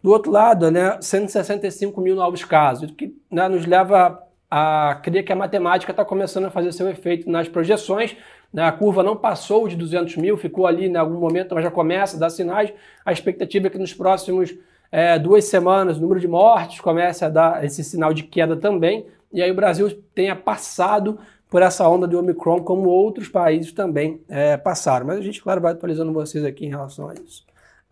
Do 0.05 0.11
outro 0.11 0.31
lado, 0.31 0.69
né, 0.69 0.99
165 1.01 1.99
mil 1.99 2.15
novos 2.15 2.43
casos, 2.45 2.91
o 2.91 2.93
que 2.93 3.17
né, 3.31 3.47
nos 3.47 3.65
leva 3.65 4.21
a 4.51 4.99
crer 5.01 5.25
que 5.25 5.33
a 5.33 5.35
matemática 5.35 5.91
está 5.91 6.05
começando 6.05 6.45
a 6.45 6.51
fazer 6.51 6.71
seu 6.73 6.87
efeito 6.87 7.27
nas 7.27 7.47
projeções. 7.47 8.15
Né, 8.53 8.63
a 8.63 8.71
curva 8.71 9.01
não 9.01 9.17
passou 9.17 9.67
de 9.67 9.75
200 9.75 10.17
mil, 10.17 10.37
ficou 10.37 10.67
ali 10.67 10.85
em 10.85 10.95
algum 10.95 11.19
momento, 11.19 11.55
mas 11.55 11.63
já 11.63 11.71
começa 11.71 12.17
a 12.17 12.19
dar 12.19 12.29
sinais. 12.29 12.71
A 13.03 13.11
expectativa 13.11 13.65
é 13.65 13.69
que 13.71 13.79
nos 13.79 13.95
próximos 13.95 14.55
é, 14.91 15.17
duas 15.17 15.45
semanas 15.45 15.97
o 15.97 16.01
número 16.01 16.19
de 16.19 16.27
mortes 16.27 16.79
comece 16.81 17.25
a 17.25 17.29
dar 17.29 17.65
esse 17.65 17.83
sinal 17.83 18.13
de 18.13 18.21
queda 18.21 18.55
também. 18.55 19.07
E 19.33 19.41
aí 19.41 19.49
o 19.49 19.55
Brasil 19.55 19.89
tenha 20.13 20.35
passado 20.35 21.17
por 21.49 21.63
essa 21.63 21.89
onda 21.89 22.05
do 22.05 22.19
Omicron, 22.19 22.61
como 22.61 22.89
outros 22.89 23.27
países 23.27 23.71
também 23.71 24.21
é, 24.29 24.55
passaram. 24.55 25.07
Mas 25.07 25.17
a 25.17 25.21
gente, 25.21 25.41
claro, 25.41 25.61
vai 25.61 25.71
atualizando 25.71 26.13
vocês 26.13 26.45
aqui 26.45 26.67
em 26.67 26.69
relação 26.69 27.09
a 27.09 27.15
isso. 27.15 27.43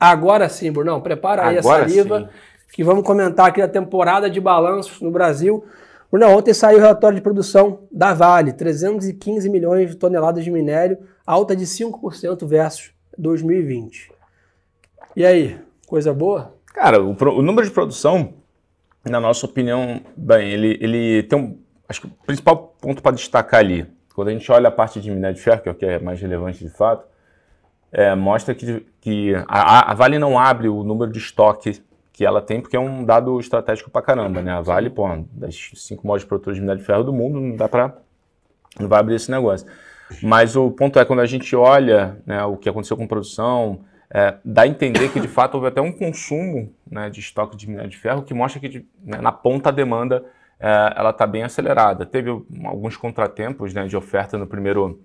Agora 0.04 0.50
sim, 0.50 0.72
Brunão, 0.72 1.00
prepara 1.02 1.48
aí 1.48 1.58
Agora 1.58 1.86
a 1.86 1.88
saliva, 1.88 2.20
sim. 2.20 2.28
que 2.74 2.84
vamos 2.84 3.06
comentar 3.06 3.48
aqui 3.48 3.62
a 3.62 3.68
temporada 3.68 4.30
de 4.30 4.40
balanços 4.40 5.00
no 5.02 5.12
Brasil. 5.12 5.64
Brunão, 6.12 6.36
ontem 6.36 6.54
saiu 6.54 6.78
o 6.78 6.82
relatório 6.82 7.16
de 7.16 7.22
produção 7.22 7.80
da 7.92 8.14
Vale, 8.14 8.54
315 8.54 9.50
milhões 9.50 9.92
de 9.92 9.96
toneladas 9.96 10.44
de 10.44 10.52
minério, 10.52 10.98
alta 11.26 11.56
de 11.56 11.66
5% 11.66 12.46
versus 12.46 12.92
2020. 13.18 14.12
E 15.16 15.26
aí, 15.26 15.58
coisa 15.88 16.14
boa? 16.14 16.54
Cara, 16.74 17.02
o, 17.02 17.12
o 17.12 17.42
número 17.42 17.66
de 17.66 17.74
produção, 17.74 18.34
na 19.06 19.20
nossa 19.20 19.46
opinião, 19.46 20.02
bem, 20.18 20.52
ele, 20.52 20.78
ele 20.82 21.24
tem 21.24 21.40
um 21.40 21.64
acho 21.88 22.02
que 22.02 22.08
o 22.08 22.12
principal 22.26 22.76
ponto 22.82 23.02
para 23.02 23.16
destacar 23.16 23.60
ali, 23.60 23.86
quando 24.16 24.30
a 24.30 24.32
gente 24.32 24.52
olha 24.52 24.68
a 24.68 24.72
parte 24.72 25.00
de 25.00 25.12
minério 25.12 25.36
de 25.36 25.42
ferro, 25.42 25.62
que 25.62 25.70
é 25.70 25.72
o 25.72 25.76
que 25.76 25.86
é 25.86 26.00
mais 26.00 26.20
relevante 26.20 26.64
de 26.64 26.70
fato, 26.70 27.06
é, 27.94 28.16
mostra 28.16 28.56
que, 28.56 28.86
que 29.00 29.34
a, 29.48 29.92
a, 29.92 29.94
Vale 29.94 30.18
não 30.18 30.38
abre 30.38 30.68
o 30.68 30.84
número 30.84 31.12
de 31.12 31.20
estoque 31.20 31.82
que 32.12 32.26
ela 32.26 32.42
tem, 32.42 32.60
porque 32.60 32.76
é 32.76 32.80
um 32.80 33.06
dado 33.06 33.40
estratégico 33.40 33.90
para 33.90 34.02
caramba, 34.02 34.42
né? 34.42 34.52
A 34.52 34.62
Vale, 34.62 34.90
pô, 34.90 35.08
das 35.32 35.72
cinco 35.76 36.06
maiores 36.06 36.26
produtoras 36.26 36.58
de 36.58 36.62
minério 36.62 36.82
de 36.82 36.86
ferro 36.86 37.04
do 37.04 37.14
mundo, 37.14 37.40
não 37.40 37.56
dá 37.56 37.70
para 37.70 37.96
não 38.80 38.90
vai 38.90 39.00
abrir 39.00 39.16
esse 39.16 39.30
negócio. 39.30 39.68
Mas 40.22 40.56
o 40.56 40.72
ponto 40.72 41.00
é, 41.00 41.06
quando 41.06 41.20
a 41.20 41.26
gente 41.26 41.56
olha 41.56 42.18
né, 42.26 42.44
o 42.44 42.58
que 42.58 42.68
aconteceu 42.68 42.98
com 42.98 43.08
produção, 43.08 43.82
é, 44.10 44.36
dá 44.44 44.64
a 44.64 44.68
entender 44.68 45.10
que 45.10 45.20
de 45.20 45.28
fato 45.28 45.56
houve 45.56 45.68
até 45.68 45.82
um 45.82 45.92
consumo 45.92 46.74
né, 46.90 47.10
de 47.10 47.20
estoque 47.20 47.56
de 47.56 47.68
minério 47.68 47.90
de 47.90 47.98
ferro 47.98 48.24
que 48.24 48.34
mostra 48.34 48.60
que 48.60 48.70
de, 48.70 48.86
né, 49.04 49.20
na 49.20 49.32
ponta 49.32 49.70
a 49.70 49.72
demanda 49.72 50.26
é, 50.60 50.94
ela 50.96 51.12
está 51.12 51.26
bem 51.26 51.44
acelerada. 51.44 52.06
Teve 52.06 52.30
alguns 52.66 52.98
contratempos 52.98 53.74
né, 53.74 53.86
de 53.88 53.96
oferta 53.96 54.38
no 54.38 54.48
primeiro, 54.48 55.00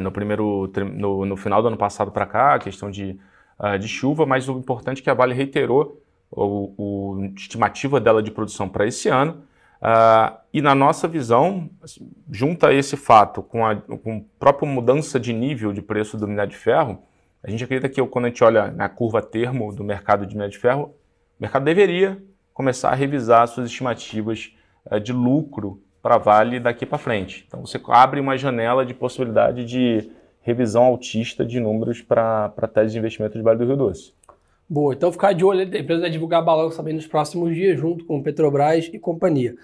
no, 0.00 0.10
primeiro 0.10 0.70
no, 0.94 1.24
no 1.24 1.36
final 1.36 1.62
do 1.62 1.68
ano 1.68 1.76
passado 1.76 2.10
para 2.10 2.26
cá, 2.26 2.54
a 2.54 2.58
questão 2.58 2.90
de, 2.90 3.18
uh, 3.58 3.78
de 3.78 3.88
chuva, 3.88 4.26
mas 4.26 4.48
o 4.48 4.58
importante 4.58 5.00
é 5.00 5.04
que 5.04 5.10
a 5.10 5.14
Vale 5.14 5.34
reiterou 5.34 6.02
o, 6.30 6.74
o 6.76 7.24
estimativa 7.36 8.00
dela 8.00 8.22
de 8.22 8.30
produção 8.30 8.68
para 8.68 8.86
esse 8.86 9.08
ano. 9.08 9.42
Uh, 9.80 10.36
e 10.52 10.62
na 10.62 10.74
nossa 10.74 11.06
visão, 11.06 11.68
assim, 11.82 12.10
junta 12.30 12.72
esse 12.72 12.96
fato 12.96 13.42
com 13.42 13.66
a, 13.66 13.76
com 13.76 14.18
a 14.18 14.38
própria 14.38 14.68
mudança 14.68 15.20
de 15.20 15.32
nível 15.32 15.72
de 15.72 15.82
preço 15.82 16.16
do 16.16 16.26
minério 16.26 16.50
de 16.50 16.56
ferro, 16.56 17.02
a 17.42 17.50
gente 17.50 17.62
acredita 17.62 17.88
que 17.88 18.02
quando 18.06 18.24
a 18.24 18.28
gente 18.28 18.42
olha 18.42 18.70
na 18.70 18.88
curva 18.88 19.20
termo 19.20 19.74
do 19.74 19.84
mercado 19.84 20.24
de 20.24 20.34
minério 20.34 20.52
de 20.52 20.58
ferro, 20.58 20.94
o 21.38 21.42
mercado 21.42 21.64
deveria 21.64 22.22
começar 22.54 22.90
a 22.90 22.94
revisar 22.94 23.46
suas 23.46 23.66
estimativas 23.66 24.56
eh, 24.90 24.98
de 24.98 25.12
lucro 25.12 25.82
para 26.04 26.18
Vale 26.18 26.60
daqui 26.60 26.84
para 26.84 26.98
frente. 26.98 27.46
Então 27.48 27.64
você 27.64 27.80
abre 27.88 28.20
uma 28.20 28.36
janela 28.36 28.84
de 28.84 28.92
possibilidade 28.92 29.64
de 29.64 30.10
revisão 30.42 30.84
altista 30.84 31.46
de 31.46 31.58
números 31.58 32.02
para 32.02 32.50
tese 32.74 32.92
de 32.92 32.98
investimento 32.98 33.38
de 33.38 33.42
Vale 33.42 33.58
do 33.58 33.64
Rio 33.64 33.74
Doce. 33.74 34.12
Boa, 34.68 34.92
então 34.92 35.10
ficar 35.10 35.32
de 35.32 35.42
olho, 35.46 35.60
a 35.60 35.78
empresa 35.78 36.02
vai 36.02 36.10
divulgar 36.10 36.44
balanço 36.44 36.76
também 36.76 36.92
nos 36.92 37.06
próximos 37.06 37.54
dias, 37.54 37.80
junto 37.80 38.04
com 38.04 38.22
Petrobras 38.22 38.90
e 38.92 38.98
companhia. 38.98 39.54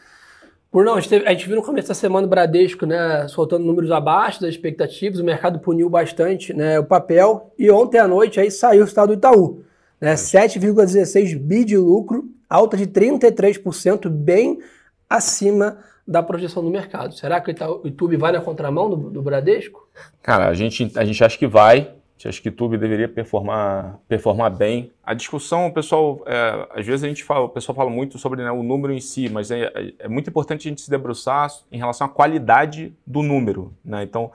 Por 0.70 0.82
não, 0.82 0.94
a 0.94 1.00
gente, 1.00 1.10
teve, 1.10 1.26
a 1.26 1.32
gente 1.32 1.46
viu 1.46 1.56
no 1.56 1.62
começo 1.62 1.88
da 1.88 1.94
semana 1.94 2.26
o 2.26 2.30
Bradesco 2.30 2.86
né, 2.86 3.28
soltando 3.28 3.66
números 3.66 3.90
abaixo 3.90 4.40
das 4.40 4.50
expectativas, 4.50 5.20
o 5.20 5.24
mercado 5.24 5.58
puniu 5.58 5.90
bastante 5.90 6.54
né, 6.54 6.78
o 6.78 6.84
papel, 6.84 7.52
e 7.58 7.70
ontem 7.70 7.98
à 7.98 8.08
noite 8.08 8.40
aí 8.40 8.50
saiu 8.50 8.80
o 8.80 8.86
estado 8.86 9.08
do 9.08 9.18
Itaú. 9.18 9.62
Né, 10.00 10.14
7,16 10.14 11.38
bi 11.38 11.66
de 11.66 11.76
lucro, 11.76 12.30
alta 12.48 12.78
de 12.78 12.86
33%, 12.86 14.08
bem 14.08 14.58
acima 15.06 15.76
da 16.06 16.22
projeção 16.22 16.62
do 16.62 16.70
mercado. 16.70 17.14
Será 17.14 17.40
que 17.40 17.50
o 17.50 17.80
YouTube 17.84 18.16
vai 18.16 18.32
na 18.32 18.40
contramão 18.40 18.90
do, 18.90 18.96
do 19.10 19.22
Bradesco? 19.22 19.88
Cara, 20.22 20.48
a 20.48 20.54
gente, 20.54 20.90
a 20.96 21.04
gente 21.04 21.22
acha 21.22 21.38
que 21.38 21.46
vai. 21.46 21.78
A 21.78 22.12
gente 22.16 22.28
acha 22.28 22.42
que 22.42 22.48
o 22.48 22.50
YouTube 22.50 22.76
deveria 22.76 23.08
performar, 23.08 23.98
performar 24.08 24.50
bem. 24.50 24.92
A 25.02 25.14
discussão, 25.14 25.68
o 25.68 25.72
pessoal, 25.72 26.22
é, 26.26 26.68
às 26.74 26.86
vezes 26.86 27.04
a 27.04 27.08
gente 27.08 27.24
fala, 27.24 27.46
o 27.46 27.48
pessoal 27.48 27.74
fala 27.74 27.88
muito 27.88 28.18
sobre 28.18 28.42
né, 28.42 28.50
o 28.50 28.62
número 28.62 28.92
em 28.92 29.00
si, 29.00 29.28
mas 29.28 29.50
é, 29.50 29.72
é, 29.98 30.08
muito 30.08 30.28
importante 30.28 30.68
a 30.68 30.70
gente 30.70 30.82
se 30.82 30.90
debruçar 30.90 31.50
em 31.72 31.78
relação 31.78 32.06
à 32.06 32.10
qualidade 32.10 32.92
do 33.06 33.22
número. 33.22 33.72
Né? 33.84 34.02
Então, 34.02 34.30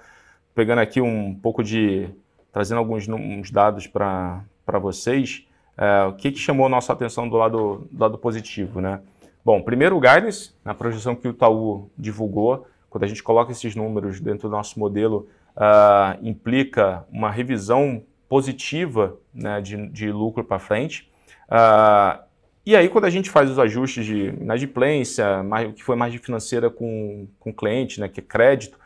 pegando 0.55 0.79
aqui 0.79 0.99
um 0.99 1.35
pouco 1.35 1.63
de. 1.63 2.09
trazendo 2.51 2.79
alguns 2.79 3.07
uns 3.07 3.51
dados 3.51 3.85
para 3.85 4.43
vocês, 4.81 5.45
é, 5.77 6.05
o 6.05 6.13
que, 6.13 6.31
que 6.31 6.39
chamou 6.39 6.65
a 6.65 6.69
nossa 6.69 6.93
atenção 6.93 7.27
do 7.27 7.35
lado, 7.35 7.87
do 7.91 8.01
lado 8.01 8.17
positivo, 8.17 8.79
né? 8.79 9.01
Bom, 9.45 9.61
primeiro 9.61 9.95
o 9.95 9.99
guidance, 9.99 10.55
na 10.65 10.73
projeção 10.73 11.15
que 11.15 11.27
o 11.27 11.29
Itaú 11.29 11.91
divulgou, 11.95 12.65
quando 12.89 13.03
a 13.03 13.07
gente 13.07 13.21
coloca 13.21 13.51
esses 13.51 13.75
números 13.75 14.19
dentro 14.19 14.49
do 14.49 14.51
nosso 14.51 14.79
modelo, 14.79 15.29
uh, 15.55 16.17
implica 16.27 17.05
uma 17.11 17.29
revisão 17.29 18.01
positiva 18.27 19.19
né, 19.31 19.61
de, 19.61 19.87
de, 19.89 20.11
lucro 20.11 20.43
para 20.43 20.57
frente. 20.57 21.07
Uh, 21.47 22.23
e 22.65 22.75
aí, 22.75 22.89
quando 22.89 23.05
a 23.05 23.09
gente 23.11 23.29
faz 23.29 23.51
os 23.51 23.59
ajustes 23.59 24.03
de 24.03 24.29
inadimplência, 24.29 25.43
mais, 25.43 25.71
que 25.75 25.83
foi 25.83 25.95
mais 25.95 26.11
de 26.11 26.17
financeira 26.17 26.71
com, 26.71 27.27
com 27.39 27.53
cliente, 27.53 27.99
né, 27.99 28.09
que 28.09 28.21
é 28.21 28.23
crédito, 28.23 28.79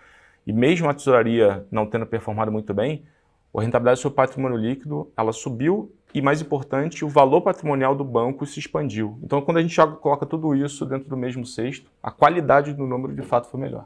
e 0.46 0.52
mesmo 0.52 0.90
a 0.90 0.94
tesouraria 0.94 1.66
não 1.72 1.86
tendo 1.86 2.06
performado 2.06 2.52
muito 2.52 2.74
bem, 2.74 3.06
a 3.56 3.62
rentabilidade 3.62 4.00
do 4.00 4.02
seu 4.02 4.12
patrimônio 4.12 4.58
líquido 4.58 5.10
ela 5.16 5.32
subiu 5.32 5.90
e, 6.14 6.22
mais 6.22 6.42
importante, 6.42 7.06
o 7.06 7.10
valor 7.10 7.42
patrimonial 7.42 7.96
do 7.96 8.04
banco 8.04 8.46
se 8.46 8.60
expandiu. 8.60 9.20
Então, 9.24 9.42
quando 9.42 9.58
a 9.58 9.62
gente 9.62 9.76
coloca 10.02 10.26
tudo 10.26 10.56
isso 10.56 10.86
dentro 10.86 11.08
do 11.08 11.16
mesmo 11.16 11.46
cesto, 11.46 11.90
a 12.02 12.10
qualidade 12.10 12.74
do 12.74 12.86
número 12.86 13.14
de 13.14 13.22
fato 13.22 13.48
foi 13.48 13.60
melhor. 13.60 13.86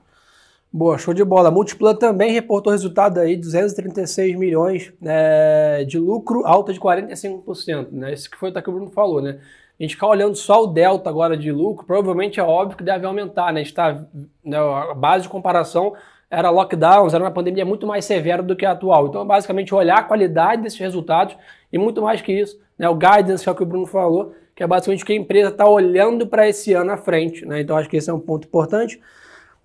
Boa, 0.71 0.97
show 0.97 1.13
de 1.13 1.23
bola. 1.23 1.49
A 1.49 1.51
Multiplan 1.51 1.93
também 1.95 2.31
reportou 2.31 2.71
resultado 2.71 3.19
aí, 3.19 3.37
236 3.37 4.35
milhões 4.35 4.91
é, 5.03 5.85
de 5.87 5.99
lucro, 5.99 6.45
alta 6.45 6.73
de 6.73 6.79
45%. 6.79 7.91
Né? 7.91 8.13
Isso 8.13 8.27
que 8.27 8.37
foi 8.37 8.49
o 8.49 8.53
que 8.53 8.69
o 8.69 8.73
Bruno 8.73 8.89
falou, 8.89 9.21
né? 9.21 9.39
A 9.79 9.83
gente 9.83 9.95
ficar 9.95 10.07
olhando 10.07 10.35
só 10.35 10.63
o 10.63 10.67
delta 10.67 11.09
agora 11.09 11.35
de 11.35 11.51
lucro, 11.51 11.85
provavelmente 11.85 12.39
é 12.39 12.43
óbvio 12.43 12.77
que 12.77 12.83
deve 12.83 13.05
aumentar, 13.05 13.51
né? 13.51 13.61
Está, 13.61 14.03
né, 14.43 14.57
a 14.57 14.93
base 14.93 15.23
de 15.23 15.29
comparação 15.29 15.93
era 16.33 16.49
lockdowns, 16.49 17.13
era 17.13 17.23
uma 17.23 17.29
pandemia 17.29 17.63
muito 17.63 17.85
mais 17.85 18.05
severa 18.05 18.41
do 18.41 18.55
que 18.55 18.65
a 18.65 18.71
atual. 18.71 19.07
Então, 19.07 19.23
basicamente, 19.25 19.73
olhar 19.73 19.99
a 19.99 20.03
qualidade 20.03 20.63
desses 20.63 20.79
resultados 20.79 21.37
e 21.71 21.77
muito 21.77 22.01
mais 22.01 22.21
que 22.21 22.33
isso, 22.33 22.59
né, 22.77 22.89
o 22.89 22.95
guidance, 22.95 23.43
que 23.43 23.49
é 23.49 23.51
o 23.51 23.55
que 23.55 23.61
o 23.61 23.65
Bruno 23.65 23.85
falou, 23.85 24.33
que 24.55 24.63
é 24.63 24.67
basicamente 24.67 25.03
o 25.03 25.05
que 25.05 25.13
a 25.13 25.15
empresa 25.15 25.49
está 25.49 25.67
olhando 25.67 26.25
para 26.25 26.49
esse 26.49 26.73
ano 26.73 26.91
à 26.91 26.97
frente. 26.97 27.45
Né? 27.45 27.61
Então, 27.61 27.77
acho 27.77 27.87
que 27.87 27.97
esse 27.97 28.09
é 28.09 28.13
um 28.13 28.19
ponto 28.19 28.47
importante. 28.47 28.99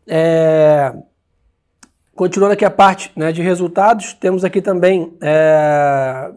É... 0.07 0.95
Continuando 2.15 2.53
aqui 2.53 2.67
a 2.67 2.71
parte 2.71 3.13
né, 3.17 3.33
de 3.33 3.41
resultados, 3.41 4.13
temos 4.13 4.45
aqui 4.45 4.61
também 4.61 5.17
é... 5.23 6.31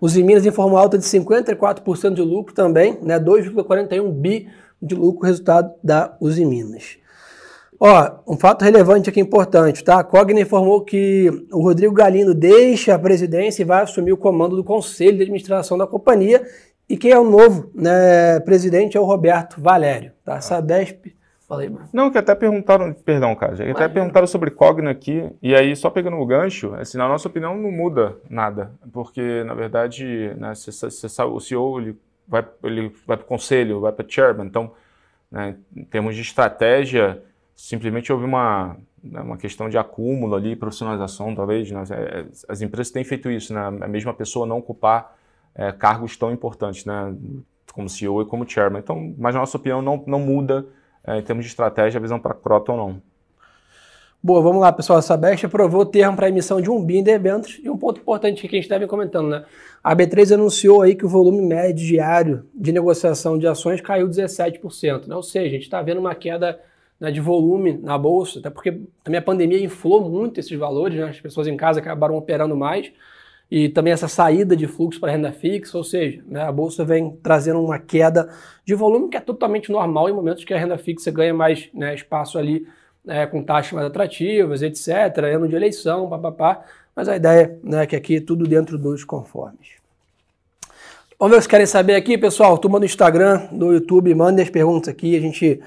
os 0.00 0.16
Minas 0.16 0.46
informou 0.46 0.78
alta 0.78 0.96
de 0.96 1.04
54% 1.04 2.14
de 2.14 2.22
lucro 2.22 2.54
também, 2.54 2.98
né, 3.02 3.20
2,41 3.20 4.10
bi 4.10 4.48
de 4.80 4.94
lucro, 4.94 5.26
resultado 5.26 5.74
da 5.84 6.16
Uzi 6.18 6.46
Minas. 6.46 6.98
Ó, 7.78 8.10
um 8.26 8.36
fato 8.36 8.64
relevante 8.64 9.10
aqui 9.10 9.20
importante, 9.20 9.84
tá? 9.84 10.00
A 10.00 10.04
Cogna 10.04 10.40
informou 10.40 10.82
que 10.82 11.30
o 11.52 11.60
Rodrigo 11.62 11.92
Galindo 11.92 12.34
deixa 12.34 12.94
a 12.94 12.98
presidência 12.98 13.62
e 13.62 13.66
vai 13.66 13.82
assumir 13.82 14.12
o 14.12 14.16
comando 14.16 14.56
do 14.56 14.64
conselho 14.64 15.16
de 15.16 15.22
administração 15.22 15.76
da 15.76 15.86
companhia. 15.86 16.42
E 16.88 16.96
quem 16.96 17.10
é 17.10 17.18
o 17.18 17.28
novo 17.28 17.70
né, 17.74 18.40
presidente 18.40 18.96
é 18.96 19.00
o 19.00 19.04
Roberto 19.04 19.60
Valério, 19.60 20.12
tá? 20.24 20.36
Ah. 20.36 20.40
Sabesp. 20.40 21.14
Falei, 21.48 21.68
mano. 21.68 21.88
Não, 21.92 22.10
que 22.10 22.18
até 22.18 22.34
perguntaram, 22.34 22.92
perdão, 22.92 23.34
cara, 23.36 23.52
até 23.52 23.72
Vai, 23.72 23.88
perguntaram 23.88 24.26
sobre 24.26 24.50
Cogna 24.50 24.90
aqui, 24.90 25.30
e 25.40 25.54
aí 25.54 25.76
só 25.76 25.88
pegando 25.88 26.16
o 26.16 26.26
gancho, 26.26 26.74
assim, 26.74 26.98
na 26.98 27.06
nossa 27.06 27.28
opinião 27.28 27.56
não 27.56 27.70
muda 27.70 28.16
nada, 28.28 28.72
porque 28.92 29.44
na 29.44 29.54
verdade, 29.54 30.34
né, 30.36 30.56
cê, 30.56 30.72
cê, 30.72 31.22
o 31.22 31.38
CEO 31.38 31.80
ele 31.80 31.96
vai, 32.26 32.44
ele 32.64 32.92
vai 33.06 33.16
para 33.16 33.24
o 33.24 33.28
conselho, 33.28 33.80
vai 33.80 33.92
para 33.92 34.04
o 34.04 34.10
chairman. 34.10 34.46
Então, 34.48 34.72
né, 35.30 35.54
em 35.76 35.84
termos 35.84 36.16
de 36.16 36.22
estratégia, 36.22 37.22
simplesmente 37.56 38.12
houve 38.12 38.26
uma, 38.26 38.76
né, 39.02 39.20
uma 39.22 39.38
questão 39.38 39.68
de 39.68 39.78
acúmulo 39.78 40.34
ali, 40.34 40.54
profissionalização, 40.54 41.34
talvez. 41.34 41.70
Né? 41.70 41.82
As 42.46 42.60
empresas 42.60 42.92
têm 42.92 43.02
feito 43.02 43.30
isso, 43.30 43.54
né? 43.54 43.60
a 43.60 43.88
mesma 43.88 44.12
pessoa 44.12 44.46
não 44.46 44.58
ocupar 44.58 45.16
é, 45.54 45.72
cargos 45.72 46.16
tão 46.18 46.30
importantes, 46.30 46.84
né? 46.84 47.16
como 47.72 47.88
CEO 47.88 48.20
e 48.20 48.26
como 48.26 48.48
chairman. 48.48 48.80
Então, 48.80 49.14
mas 49.16 49.34
na 49.34 49.40
nossa 49.40 49.56
opinião, 49.56 49.80
não, 49.80 50.04
não 50.06 50.20
muda 50.20 50.66
é, 51.02 51.18
em 51.18 51.22
termos 51.22 51.46
de 51.46 51.50
estratégia 51.50 51.98
a 51.98 52.00
visão 52.00 52.18
para 52.18 52.34
Croton, 52.34 52.76
não. 52.76 53.02
Boa, 54.22 54.42
vamos 54.42 54.60
lá, 54.60 54.72
pessoal. 54.72 54.98
A 54.98 55.02
Sabesp 55.02 55.44
aprovou 55.46 55.82
o 55.82 55.86
termo 55.86 56.16
para 56.16 56.28
emissão 56.28 56.60
de 56.60 56.68
um 56.68 56.82
BIM 56.84 57.02
de 57.02 57.10
eventos 57.10 57.60
e 57.62 57.70
um 57.70 57.76
ponto 57.76 58.00
importante 58.00 58.46
que 58.48 58.56
a 58.56 58.60
gente 58.60 58.68
deve 58.68 58.86
comentando, 58.86 59.28
né? 59.28 59.44
A 59.84 59.94
B3 59.94 60.34
anunciou 60.34 60.82
aí 60.82 60.96
que 60.96 61.06
o 61.06 61.08
volume 61.08 61.40
médio 61.40 61.86
diário 61.86 62.44
de 62.52 62.72
negociação 62.72 63.38
de 63.38 63.46
ações 63.46 63.80
caiu 63.80 64.08
17%, 64.08 65.06
né? 65.06 65.14
Ou 65.14 65.22
seja, 65.22 65.46
a 65.46 65.50
gente 65.50 65.62
está 65.62 65.80
vendo 65.80 66.00
uma 66.00 66.14
queda 66.14 66.58
né, 67.00 67.10
de 67.10 67.20
volume 67.20 67.78
na 67.82 67.96
bolsa, 67.98 68.38
até 68.38 68.50
porque 68.50 68.80
a 69.04 69.10
minha 69.10 69.22
pandemia 69.22 69.62
inflou 69.62 70.08
muito 70.08 70.40
esses 70.40 70.58
valores, 70.58 70.98
né? 70.98 71.04
As 71.04 71.20
pessoas 71.20 71.46
em 71.46 71.56
casa 71.56 71.80
acabaram 71.80 72.16
operando 72.16 72.56
mais 72.56 72.90
e 73.50 73.68
também 73.68 73.92
essa 73.92 74.08
saída 74.08 74.56
de 74.56 74.66
fluxo 74.66 74.98
para 74.98 75.12
renda 75.12 75.30
fixa, 75.30 75.78
ou 75.78 75.84
seja, 75.84 76.22
né, 76.26 76.42
a 76.42 76.50
bolsa 76.50 76.84
vem 76.84 77.16
trazendo 77.22 77.62
uma 77.62 77.78
queda 77.78 78.28
de 78.64 78.74
volume 78.74 79.08
que 79.08 79.16
é 79.16 79.20
totalmente 79.20 79.70
normal 79.70 80.08
em 80.08 80.12
momentos 80.12 80.44
que 80.44 80.52
a 80.52 80.58
renda 80.58 80.76
fixa 80.76 81.10
ganha 81.12 81.32
mais 81.32 81.68
né, 81.72 81.94
espaço 81.94 82.38
ali 82.38 82.66
né, 83.04 83.24
com 83.26 83.42
taxas 83.42 83.72
mais 83.72 83.86
atrativas, 83.86 84.62
etc., 84.62 84.88
ano 85.32 85.48
de 85.48 85.54
eleição, 85.54 86.08
papapá, 86.08 86.64
mas 86.94 87.08
a 87.08 87.14
ideia 87.14 87.56
né, 87.62 87.84
é 87.84 87.86
que 87.86 87.94
aqui 87.94 88.16
é 88.16 88.20
tudo 88.20 88.48
dentro 88.48 88.76
dos 88.76 89.04
conformes. 89.04 89.76
Vamos 91.18 91.36
ver 91.36 91.42
se 91.42 91.48
querem 91.48 91.66
saber 91.66 91.94
aqui, 91.94 92.18
pessoal. 92.18 92.58
Turma 92.58 92.78
do 92.78 92.84
Instagram, 92.84 93.46
do 93.52 93.72
YouTube, 93.72 94.14
mandem 94.14 94.42
as 94.42 94.50
perguntas 94.50 94.88
aqui, 94.88 95.16
a 95.16 95.20
gente 95.20 95.60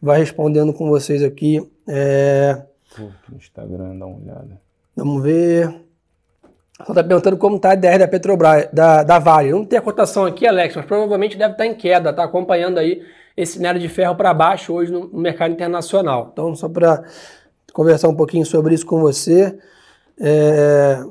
vai 0.00 0.18
respondendo 0.18 0.72
com 0.72 0.88
vocês 0.88 1.22
aqui. 1.22 1.60
É... 1.88 2.62
Instagram, 3.34 3.98
dá 3.98 4.06
uma 4.06 4.16
olhada. 4.16 4.60
Vamos 4.96 5.22
ver. 5.22 5.86
Só 6.84 6.92
está 6.92 7.02
perguntando 7.02 7.38
como 7.38 7.56
está 7.56 7.72
a 7.72 7.74
DR 7.74 7.98
da 7.98 8.08
Petrobras, 8.08 8.68
da, 8.72 9.02
da 9.02 9.18
Vale. 9.18 9.50
Não 9.50 9.64
tem 9.64 9.78
a 9.78 9.82
cotação 9.82 10.26
aqui, 10.26 10.46
Alex, 10.46 10.76
mas 10.76 10.84
provavelmente 10.84 11.36
deve 11.36 11.52
estar 11.52 11.64
tá 11.64 11.66
em 11.66 11.74
queda, 11.74 12.12
tá 12.12 12.24
acompanhando 12.24 12.78
aí 12.78 13.02
esse 13.36 13.58
minério 13.58 13.80
de 13.80 13.88
ferro 13.88 14.14
para 14.14 14.32
baixo 14.34 14.74
hoje 14.74 14.92
no, 14.92 15.06
no, 15.08 15.18
mercado 15.18 15.52
internacional. 15.52 16.30
Então, 16.32 16.54
só 16.54 16.68
para 16.68 17.02
conversar 17.72 18.08
um 18.08 18.14
pouquinho 18.14 18.44
sobre 18.44 18.74
isso 18.74 18.84
com 18.84 19.00
você, 19.00 19.58
é, 20.20 21.02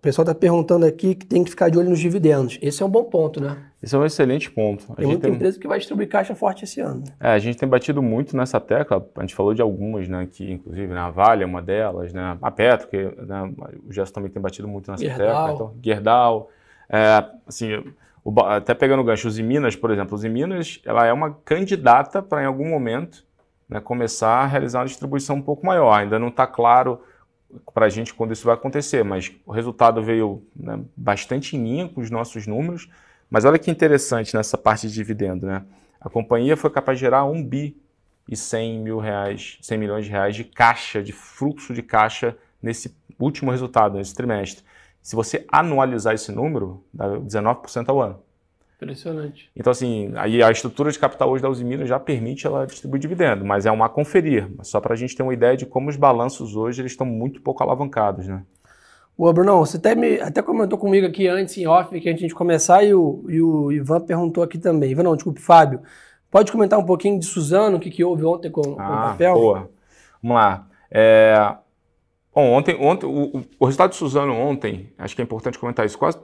o 0.00 0.02
pessoal 0.02 0.22
está 0.22 0.34
perguntando 0.34 0.86
aqui 0.86 1.14
que 1.14 1.26
tem 1.26 1.44
que 1.44 1.50
ficar 1.50 1.68
de 1.68 1.76
olho 1.76 1.90
nos 1.90 1.98
dividendos. 1.98 2.58
Esse 2.62 2.82
é 2.82 2.86
um 2.86 2.88
bom 2.88 3.04
ponto, 3.04 3.38
né? 3.38 3.58
Esse 3.82 3.94
é 3.94 3.98
um 3.98 4.04
excelente 4.06 4.50
ponto. 4.50 4.90
A 4.92 4.96
tem 4.96 5.06
muita 5.06 5.26
tem... 5.26 5.34
empresa 5.34 5.60
que 5.60 5.68
vai 5.68 5.78
distribuir 5.78 6.08
caixa 6.08 6.34
forte 6.34 6.64
esse 6.64 6.80
ano. 6.80 7.04
É, 7.20 7.32
a 7.32 7.38
gente 7.38 7.58
tem 7.58 7.68
batido 7.68 8.00
muito 8.02 8.34
nessa 8.34 8.58
tecla, 8.58 9.06
a 9.14 9.20
gente 9.20 9.34
falou 9.34 9.52
de 9.52 9.60
algumas, 9.60 10.08
né, 10.08 10.26
que 10.32 10.50
inclusive 10.50 10.86
né, 10.86 10.98
a 10.98 11.10
Vale 11.10 11.42
é 11.42 11.46
uma 11.46 11.60
delas, 11.60 12.14
né, 12.14 12.38
a 12.40 12.50
Petro, 12.50 12.88
que 12.88 12.96
né, 12.96 13.52
o 13.86 13.92
Gesso 13.92 14.10
também 14.10 14.30
tem 14.30 14.40
batido 14.40 14.66
muito 14.66 14.90
nessa 14.90 15.04
Gerdau. 15.04 15.26
tecla, 15.26 15.52
então, 15.52 15.74
Gerdau, 15.84 16.50
é, 16.88 17.24
assim, 17.46 17.84
o, 18.24 18.40
até 18.40 18.72
pegando 18.72 19.00
o 19.00 19.04
gancho, 19.04 19.28
os 19.28 19.38
Minas, 19.38 19.76
por 19.76 19.90
exemplo, 19.90 20.14
os 20.14 20.24
Minas, 20.24 20.80
ela 20.86 21.04
é 21.04 21.12
uma 21.12 21.32
candidata 21.44 22.22
para 22.22 22.42
em 22.42 22.46
algum 22.46 22.70
momento 22.70 23.22
né, 23.68 23.82
começar 23.82 24.44
a 24.44 24.46
realizar 24.46 24.78
uma 24.78 24.86
distribuição 24.86 25.36
um 25.36 25.42
pouco 25.42 25.66
maior, 25.66 25.92
ainda 25.92 26.18
não 26.18 26.28
está 26.28 26.46
claro 26.46 27.00
para 27.72 27.86
a 27.86 27.88
gente 27.88 28.14
quando 28.14 28.32
isso 28.32 28.44
vai 28.44 28.54
acontecer, 28.54 29.04
mas 29.04 29.32
o 29.46 29.52
resultado 29.52 30.02
veio 30.02 30.42
né, 30.54 30.80
bastante 30.96 31.56
em 31.56 31.62
linha 31.62 31.88
com 31.88 32.00
os 32.00 32.10
nossos 32.10 32.46
números, 32.46 32.88
mas 33.28 33.44
olha 33.44 33.58
que 33.58 33.70
interessante 33.70 34.34
nessa 34.34 34.58
parte 34.58 34.88
de 34.88 34.94
dividendo, 34.94 35.46
né? 35.46 35.64
A 36.00 36.08
companhia 36.08 36.56
foi 36.56 36.70
capaz 36.70 36.98
de 36.98 37.04
gerar 37.04 37.24
1 37.24 37.44
bi 37.44 37.76
e 38.28 38.36
100 38.36 38.80
mil 38.80 38.98
reais, 38.98 39.58
100 39.60 39.78
milhões 39.78 40.04
de 40.06 40.10
reais 40.10 40.34
de 40.34 40.44
caixa, 40.44 41.02
de 41.02 41.12
fluxo 41.12 41.74
de 41.74 41.82
caixa 41.82 42.36
nesse 42.62 42.96
último 43.18 43.50
resultado, 43.50 43.98
nesse 43.98 44.14
trimestre. 44.14 44.64
Se 45.02 45.14
você 45.14 45.44
anualizar 45.50 46.14
esse 46.14 46.32
número, 46.32 46.84
dá 46.92 47.18
19% 47.18 47.88
ao 47.88 48.00
ano. 48.00 48.22
Impressionante. 48.80 49.50
Então, 49.54 49.70
assim, 49.70 50.10
aí 50.16 50.42
a 50.42 50.50
estrutura 50.50 50.90
de 50.90 50.98
capital 50.98 51.30
hoje 51.30 51.42
da 51.42 51.50
Usimina 51.50 51.84
já 51.84 52.00
permite 52.00 52.46
ela 52.46 52.66
distribuir 52.66 52.98
dividendo, 52.98 53.44
mas 53.44 53.66
é 53.66 53.70
uma 53.70 53.86
a 53.86 53.88
conferir, 53.90 54.48
só 54.62 54.80
para 54.80 54.94
a 54.94 54.96
gente 54.96 55.14
ter 55.14 55.22
uma 55.22 55.34
ideia 55.34 55.54
de 55.54 55.66
como 55.66 55.90
os 55.90 55.96
balanços 55.96 56.56
hoje 56.56 56.80
eles 56.80 56.92
estão 56.92 57.06
muito 57.06 57.42
pouco 57.42 57.62
alavancados, 57.62 58.26
né? 58.26 58.42
Ô, 59.18 59.30
Bruno, 59.34 59.58
você 59.58 59.76
até, 59.76 59.94
me, 59.94 60.18
até 60.18 60.40
comentou 60.40 60.78
comigo 60.78 61.06
aqui 61.06 61.28
antes, 61.28 61.58
em 61.58 61.66
off, 61.66 62.00
que 62.00 62.08
a 62.08 62.16
gente 62.16 62.34
começar, 62.34 62.82
e 62.82 62.94
o, 62.94 63.22
e 63.28 63.42
o 63.42 63.70
Ivan 63.70 64.00
perguntou 64.00 64.42
aqui 64.42 64.56
também. 64.56 64.92
Ivan, 64.92 65.02
não, 65.02 65.14
desculpe, 65.14 65.42
Fábio. 65.42 65.82
Pode 66.30 66.50
comentar 66.50 66.78
um 66.78 66.86
pouquinho 66.86 67.18
de 67.18 67.26
Suzano, 67.26 67.76
o 67.76 67.80
que, 67.80 67.90
que 67.90 68.02
houve 68.02 68.24
ontem 68.24 68.50
com, 68.50 68.62
ah, 68.62 68.64
com 68.64 68.80
o 68.80 68.82
ah, 68.82 69.02
papel? 69.10 69.34
Boa. 69.34 69.70
Vamos 70.22 70.36
lá. 70.36 70.66
É... 70.90 71.54
Bom, 72.34 72.50
ontem, 72.52 72.74
ontem 72.80 73.04
o, 73.04 73.42
o, 73.58 73.64
resultado 73.66 73.90
de 73.90 73.96
Suzano 73.96 74.32
ontem, 74.32 74.90
acho 74.96 75.14
que 75.14 75.20
é 75.20 75.24
importante 75.24 75.58
comentar 75.58 75.84
isso, 75.84 75.98
quase 75.98 76.18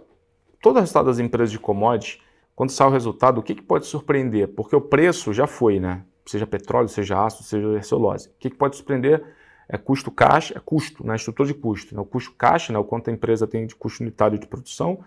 todo 0.62 0.76
o 0.76 0.80
resultado 0.80 1.06
das 1.06 1.18
empresas 1.18 1.50
de 1.50 1.58
commodities, 1.58 2.18
quando 2.56 2.70
sai 2.70 2.88
o 2.88 2.90
resultado, 2.90 3.38
o 3.38 3.42
que, 3.42 3.54
que 3.54 3.62
pode 3.62 3.86
surpreender? 3.86 4.48
Porque 4.48 4.74
o 4.74 4.80
preço 4.80 5.32
já 5.32 5.46
foi, 5.46 5.78
né? 5.78 6.02
Seja 6.24 6.46
petróleo, 6.46 6.88
seja 6.88 7.24
aço, 7.24 7.44
seja 7.44 7.80
celulose. 7.82 8.30
O 8.30 8.32
que, 8.40 8.50
que 8.50 8.56
pode 8.56 8.74
surpreender? 8.74 9.22
é 9.68 9.76
custo 9.76 10.10
caixa, 10.10 10.56
é 10.56 10.60
custo, 10.64 11.04
né, 11.06 11.16
estrutura 11.16 11.48
de 11.48 11.54
custo. 11.54 11.94
Né, 11.94 12.00
o 12.00 12.04
custo 12.04 12.32
caixa, 12.32 12.72
né, 12.72 12.78
o 12.78 12.84
quanto 12.84 13.10
a 13.10 13.12
empresa 13.12 13.46
tem 13.46 13.66
de 13.66 13.74
custo 13.74 14.02
unitário 14.02 14.38
de 14.38 14.46
produção 14.46 15.00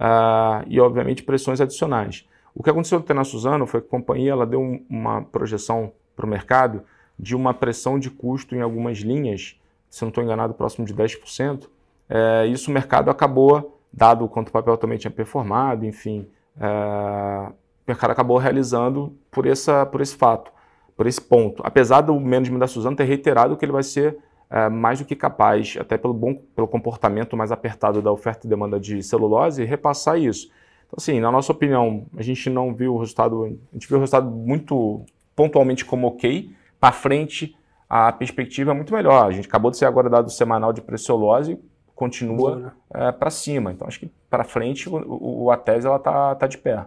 uh, 0.00 0.64
e, 0.66 0.80
obviamente, 0.80 1.22
pressões 1.22 1.60
adicionais. 1.60 2.26
O 2.54 2.62
que 2.62 2.70
aconteceu 2.70 3.04
na 3.14 3.24
Suzano 3.24 3.66
foi 3.66 3.80
que 3.80 3.86
a 3.86 3.90
companhia 3.90 4.32
ela 4.32 4.46
deu 4.46 4.60
um, 4.60 4.84
uma 4.88 5.22
projeção 5.22 5.92
para 6.14 6.24
o 6.24 6.28
mercado 6.28 6.82
de 7.18 7.36
uma 7.36 7.52
pressão 7.52 7.98
de 7.98 8.10
custo 8.10 8.54
em 8.54 8.62
algumas 8.62 8.98
linhas, 8.98 9.60
se 9.90 10.02
não 10.02 10.08
estou 10.08 10.24
enganado, 10.24 10.54
próximo 10.54 10.86
de 10.86 10.94
10%. 10.94 11.68
É, 12.08 12.46
isso 12.46 12.70
o 12.70 12.74
mercado 12.74 13.10
acabou, 13.10 13.78
dado 13.92 14.24
o 14.24 14.28
quanto 14.28 14.48
o 14.48 14.52
papel 14.52 14.76
também 14.78 14.96
tinha 14.96 15.10
performado, 15.10 15.84
enfim, 15.84 16.26
é, 16.60 17.48
o 17.48 17.52
mercado 17.86 18.10
acabou 18.10 18.38
realizando 18.38 19.16
por, 19.30 19.46
essa, 19.46 19.86
por 19.86 20.00
esse 20.00 20.16
fato 20.16 20.50
por 20.96 21.06
esse 21.06 21.20
ponto. 21.20 21.62
Apesar 21.64 22.00
do 22.00 22.18
management 22.18 22.58
da 22.58 22.66
Suzano 22.66 22.96
ter 22.96 23.04
reiterado 23.04 23.56
que 23.56 23.64
ele 23.64 23.72
vai 23.72 23.82
ser 23.82 24.16
é, 24.48 24.68
mais 24.68 24.98
do 24.98 25.04
que 25.04 25.14
capaz, 25.14 25.76
até 25.78 25.98
pelo 25.98 26.14
bom 26.14 26.34
pelo 26.54 26.66
comportamento 26.66 27.36
mais 27.36 27.52
apertado 27.52 28.00
da 28.00 28.10
oferta 28.10 28.46
e 28.46 28.50
demanda 28.50 28.80
de 28.80 29.02
celulose, 29.02 29.64
repassar 29.64 30.18
isso. 30.18 30.48
Então, 30.86 30.96
assim, 30.96 31.20
na 31.20 31.30
nossa 31.30 31.52
opinião, 31.52 32.06
a 32.16 32.22
gente 32.22 32.48
não 32.48 32.74
viu 32.74 32.94
o 32.94 32.98
resultado, 32.98 33.44
a 33.44 33.48
gente 33.74 33.88
viu 33.88 33.98
o 33.98 34.00
resultado 34.00 34.30
muito 34.30 35.04
pontualmente 35.34 35.84
como 35.84 36.06
ok. 36.06 36.50
Para 36.80 36.92
frente, 36.92 37.56
a 37.88 38.12
perspectiva 38.12 38.70
é 38.70 38.74
muito 38.74 38.94
melhor. 38.94 39.26
A 39.26 39.32
gente 39.32 39.48
acabou 39.48 39.70
de 39.70 39.76
ser 39.76 39.84
agora 39.84 40.08
dado 40.08 40.26
o 40.26 40.30
semanal 40.30 40.72
de 40.72 40.80
preciolose, 40.80 41.58
continua 41.96 42.56
né? 42.56 42.72
é, 42.94 43.10
para 43.10 43.30
cima. 43.30 43.72
Então, 43.72 43.88
acho 43.88 43.98
que 43.98 44.10
para 44.30 44.44
frente 44.44 44.88
o, 44.88 45.44
o, 45.44 45.50
a 45.50 45.56
tese 45.56 45.86
ela 45.86 45.98
tá, 45.98 46.34
tá 46.36 46.46
de 46.46 46.58
pé. 46.58 46.84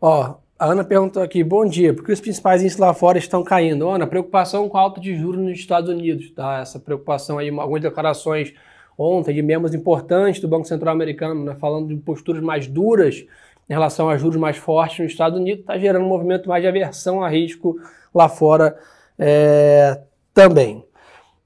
Ó, 0.00 0.34
a 0.58 0.66
Ana 0.66 0.82
perguntou 0.82 1.22
aqui, 1.22 1.44
bom 1.44 1.66
dia, 1.66 1.92
por 1.92 2.02
que 2.02 2.12
os 2.12 2.20
principais 2.20 2.62
índices 2.62 2.78
lá 2.78 2.94
fora 2.94 3.18
estão 3.18 3.44
caindo? 3.44 3.88
Ana, 3.88 4.06
preocupação 4.06 4.68
com 4.70 4.78
a 4.78 4.80
alta 4.80 5.00
de 5.00 5.14
juros 5.14 5.40
nos 5.40 5.58
Estados 5.58 5.90
Unidos, 5.90 6.30
tá? 6.30 6.60
Essa 6.60 6.80
preocupação 6.80 7.38
aí, 7.38 7.50
algumas 7.50 7.82
declarações 7.82 8.54
ontem 8.96 9.34
de 9.34 9.42
membros 9.42 9.74
importantes 9.74 10.40
do 10.40 10.48
Banco 10.48 10.64
Central 10.64 10.94
Americano, 10.94 11.44
né, 11.44 11.54
falando 11.54 11.88
de 11.88 11.96
posturas 11.96 12.42
mais 12.42 12.66
duras 12.66 13.26
em 13.68 13.72
relação 13.72 14.08
a 14.08 14.16
juros 14.16 14.38
mais 14.38 14.56
fortes 14.56 15.00
nos 15.00 15.12
Estados 15.12 15.38
Unidos, 15.38 15.60
está 15.60 15.76
gerando 15.76 16.06
um 16.06 16.08
movimento 16.08 16.48
mais 16.48 16.62
de 16.62 16.68
aversão 16.68 17.22
a 17.22 17.28
risco 17.28 17.76
lá 18.14 18.26
fora 18.26 18.78
é, 19.18 20.00
também. 20.32 20.85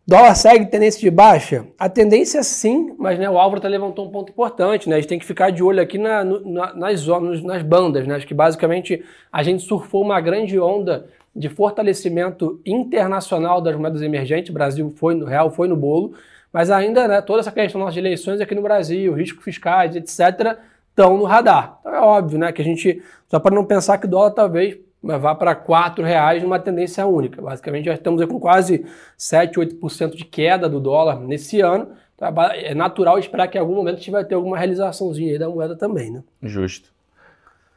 Dólar 0.07 0.35
segue 0.35 0.67
tendência 0.67 1.01
de 1.01 1.11
baixa? 1.11 1.67
A 1.79 1.89
tendência 1.89 2.43
sim, 2.43 2.95
mas 2.99 3.19
né, 3.19 3.31
o 3.31 3.39
Álvaro 3.39 3.61
tá 3.61 3.69
levantou 3.69 4.07
um 4.07 4.11
ponto 4.11 4.31
importante, 4.33 4.89
né? 4.89 4.97
A 4.97 5.01
gente 5.01 5.09
tem 5.09 5.19
que 5.19 5.25
ficar 5.25 5.51
de 5.51 5.63
olho 5.63 5.81
aqui 5.81 5.99
na, 5.99 6.25
na, 6.25 6.75
nas 6.75 7.01
zonas, 7.01 7.43
nas 7.43 7.63
bandas, 7.63 8.07
né? 8.07 8.17
Acho 8.17 8.27
que 8.27 8.35
basicamente 8.35 9.05
a 9.31 9.43
gente 9.43 9.63
surfou 9.63 10.03
uma 10.03 10.21
grande 10.21 10.59
onda 10.59 11.07
de 11.35 11.49
fortalecimento 11.49 12.61
internacional 12.67 13.61
das 13.61 13.77
moedas 13.77 14.03
emergentes. 14.03 14.51
O 14.51 14.55
Brasil 14.55 14.93
foi 14.97 15.15
no 15.15 15.25
real, 15.25 15.51
foi 15.51 15.69
no 15.69 15.77
bolo, 15.77 16.15
mas 16.53 16.71
ainda, 16.71 17.07
né, 17.07 17.21
toda 17.21 17.41
essa 17.41 17.53
questão 17.53 17.85
das 17.85 17.97
eleições 17.97 18.41
aqui 18.41 18.55
no 18.55 18.63
Brasil, 18.63 19.15
riscos 19.15 19.45
fiscais, 19.45 19.95
etc., 19.95 20.59
estão 20.89 21.17
no 21.17 21.25
radar. 21.25 21.79
Então 21.81 21.95
é 21.95 22.01
óbvio, 22.01 22.39
né, 22.39 22.51
que 22.51 22.61
a 22.61 22.65
gente, 22.65 23.01
só 23.29 23.39
para 23.39 23.55
não 23.55 23.65
pensar 23.65 23.99
que 23.99 24.07
o 24.07 24.11
dólar 24.11 24.33
talvez 24.33 24.77
mas 25.03 25.21
vá 25.21 25.35
para 25.35 25.53
R$ 25.53 26.03
reais 26.03 26.43
numa 26.43 26.59
tendência 26.59 27.07
única. 27.07 27.41
Basicamente, 27.41 27.87
já 27.87 27.95
estamos 27.95 28.25
com 28.27 28.39
quase 28.39 28.87
7, 29.17 29.59
8% 29.59 30.15
de 30.15 30.25
queda 30.25 30.69
do 30.69 30.79
dólar 30.79 31.21
nesse 31.21 31.61
ano. 31.61 31.89
Então, 32.15 32.29
é 32.53 32.75
natural 32.75 33.19
esperar 33.19 33.49
que 33.49 33.57
em 33.57 33.61
algum 33.61 33.75
momento 33.75 33.95
a 33.95 33.99
gente 33.99 34.11
vai 34.11 34.25
ter 34.25 34.35
alguma 34.35 34.59
realizaçãozinha 34.59 35.33
aí 35.33 35.39
da 35.39 35.49
moeda 35.49 35.75
também, 35.75 36.11
né? 36.11 36.23
Justo. 36.43 36.93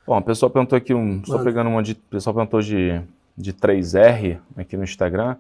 Bom, 0.05 0.17
o 0.17 0.21
pessoal 0.21 0.49
perguntou 0.49 0.75
aqui, 0.75 0.93
um, 0.93 1.23
só 1.23 1.41
pegando 1.41 1.69
uma 1.69 1.81
de, 1.81 1.93
o 1.93 2.09
pessoal 2.09 2.33
perguntou 2.33 2.61
de, 2.61 3.01
de 3.37 3.53
3R 3.53 4.39
aqui 4.57 4.75
no 4.75 4.83
Instagram. 4.83 5.37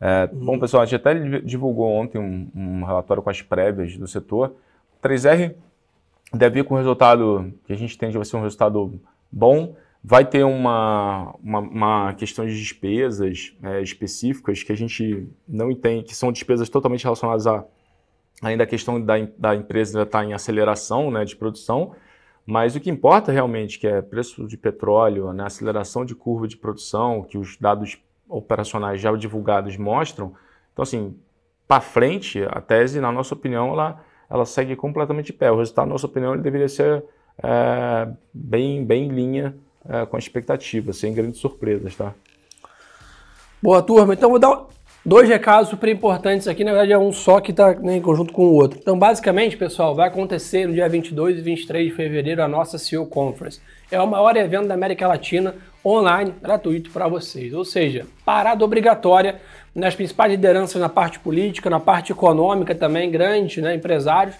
É, 0.00 0.28
uhum. 0.32 0.44
Bom, 0.44 0.58
pessoal, 0.58 0.84
a 0.84 0.86
gente 0.86 0.96
até 0.96 1.14
divulgou 1.40 1.90
ontem 1.90 2.18
um, 2.18 2.48
um 2.54 2.84
relatório 2.84 3.22
com 3.22 3.30
as 3.30 3.42
prévias 3.42 3.96
do 3.96 4.06
setor. 4.06 4.54
3R 5.02 5.54
deve 6.32 6.62
vir 6.62 6.64
com 6.64 6.74
o 6.74 6.78
resultado 6.78 7.52
que 7.66 7.72
a 7.72 7.76
gente 7.76 7.96
entende 7.96 8.16
vai 8.16 8.24
ser 8.24 8.36
um 8.36 8.42
resultado 8.42 9.00
bom. 9.30 9.74
Vai 10.06 10.24
ter 10.26 10.44
uma, 10.44 11.34
uma, 11.42 11.58
uma 11.60 12.14
questão 12.14 12.44
de 12.44 12.54
despesas 12.54 13.56
é, 13.62 13.80
específicas 13.80 14.62
que 14.62 14.70
a 14.70 14.76
gente 14.76 15.26
não 15.48 15.70
entende, 15.70 16.04
que 16.04 16.14
são 16.14 16.30
despesas 16.30 16.68
totalmente 16.68 17.04
relacionadas 17.04 17.46
a 17.46 17.64
ainda 18.42 18.64
a 18.64 18.66
questão 18.66 19.00
da, 19.00 19.14
da 19.38 19.54
empresa 19.54 20.02
estar 20.02 20.18
tá 20.18 20.24
em 20.24 20.32
aceleração 20.32 21.10
né, 21.10 21.24
de 21.24 21.36
produção, 21.36 21.94
mas 22.46 22.76
o 22.76 22.80
que 22.80 22.90
importa 22.90 23.32
realmente, 23.32 23.78
que 23.78 23.86
é 23.86 24.02
preço 24.02 24.46
de 24.46 24.56
petróleo, 24.56 25.32
né, 25.32 25.44
aceleração 25.44 26.04
de 26.04 26.14
curva 26.14 26.46
de 26.46 26.56
produção, 26.56 27.22
que 27.22 27.38
os 27.38 27.56
dados 27.56 27.98
operacionais 28.28 29.00
já 29.00 29.10
divulgados 29.16 29.76
mostram. 29.76 30.34
Então, 30.72 30.82
assim, 30.82 31.16
para 31.66 31.80
frente, 31.80 32.42
a 32.50 32.60
tese, 32.60 33.00
na 33.00 33.10
nossa 33.10 33.34
opinião, 33.34 33.72
ela, 33.72 34.04
ela 34.28 34.44
segue 34.44 34.76
completamente 34.76 35.26
de 35.26 35.32
pé. 35.32 35.50
O 35.50 35.56
resultado, 35.56 35.86
na 35.86 35.92
nossa 35.92 36.06
opinião, 36.06 36.34
ele 36.34 36.42
deveria 36.42 36.68
ser 36.68 37.04
é, 37.42 38.08
bem, 38.32 38.84
bem 38.84 39.06
em 39.06 39.08
linha 39.08 39.56
é, 39.88 40.06
com 40.06 40.18
expectativa, 40.18 40.92
sem 40.92 41.12
grandes 41.12 41.40
surpresas, 41.40 41.94
tá? 41.94 42.14
Boa, 43.62 43.82
turma. 43.82 44.14
Então, 44.14 44.30
vou 44.30 44.38
dar 44.38 44.66
dois 45.04 45.28
recados 45.28 45.68
super 45.68 45.88
importantes 45.88 46.48
aqui. 46.48 46.64
Na 46.64 46.72
verdade, 46.72 46.92
é 46.92 46.98
um 46.98 47.12
só 47.12 47.40
que 47.40 47.50
está 47.50 47.74
né, 47.74 47.96
em 47.96 48.00
conjunto 48.00 48.32
com 48.32 48.42
o 48.46 48.54
outro. 48.54 48.78
Então, 48.80 48.98
basicamente, 48.98 49.56
pessoal, 49.56 49.94
vai 49.94 50.08
acontecer 50.08 50.66
no 50.66 50.74
dia 50.74 50.88
22 50.88 51.38
e 51.38 51.40
23 51.40 51.88
de 51.88 51.94
fevereiro 51.94 52.42
a 52.42 52.48
nossa 52.48 52.78
CEO 52.78 53.06
Conference. 53.06 53.60
É 53.90 54.00
o 54.00 54.06
maior 54.06 54.36
evento 54.36 54.68
da 54.68 54.74
América 54.74 55.06
Latina 55.06 55.54
online, 55.84 56.34
gratuito 56.42 56.90
para 56.90 57.06
vocês. 57.08 57.52
Ou 57.52 57.64
seja, 57.64 58.06
parada 58.24 58.64
obrigatória 58.64 59.40
nas 59.74 59.94
principais 59.94 60.30
lideranças 60.30 60.80
na 60.80 60.88
parte 60.88 61.18
política, 61.18 61.68
na 61.68 61.80
parte 61.80 62.12
econômica 62.12 62.74
também, 62.74 63.10
grandes 63.10 63.62
né, 63.62 63.74
empresários, 63.74 64.36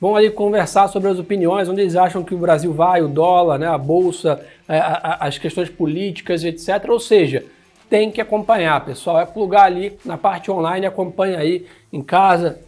vão 0.00 0.16
ali 0.16 0.30
conversar 0.30 0.88
sobre 0.88 1.08
as 1.08 1.18
opiniões, 1.18 1.68
onde 1.68 1.80
eles 1.80 1.96
acham 1.96 2.22
que 2.22 2.34
o 2.34 2.38
Brasil 2.38 2.72
vai, 2.72 3.02
o 3.02 3.08
dólar, 3.08 3.58
né, 3.58 3.66
a 3.66 3.78
bolsa, 3.78 4.44
é, 4.68 4.78
a, 4.78 4.92
a, 5.20 5.26
as 5.26 5.38
questões 5.38 5.68
políticas, 5.68 6.44
etc. 6.44 6.88
Ou 6.88 7.00
seja, 7.00 7.44
tem 7.88 8.10
que 8.10 8.20
acompanhar, 8.20 8.84
pessoal. 8.84 9.20
É 9.20 9.26
plugar 9.26 9.64
ali 9.64 9.98
na 10.04 10.18
parte 10.18 10.50
online, 10.50 10.86
acompanha 10.86 11.38
aí 11.38 11.66
em 11.92 12.02
casa, 12.02 12.60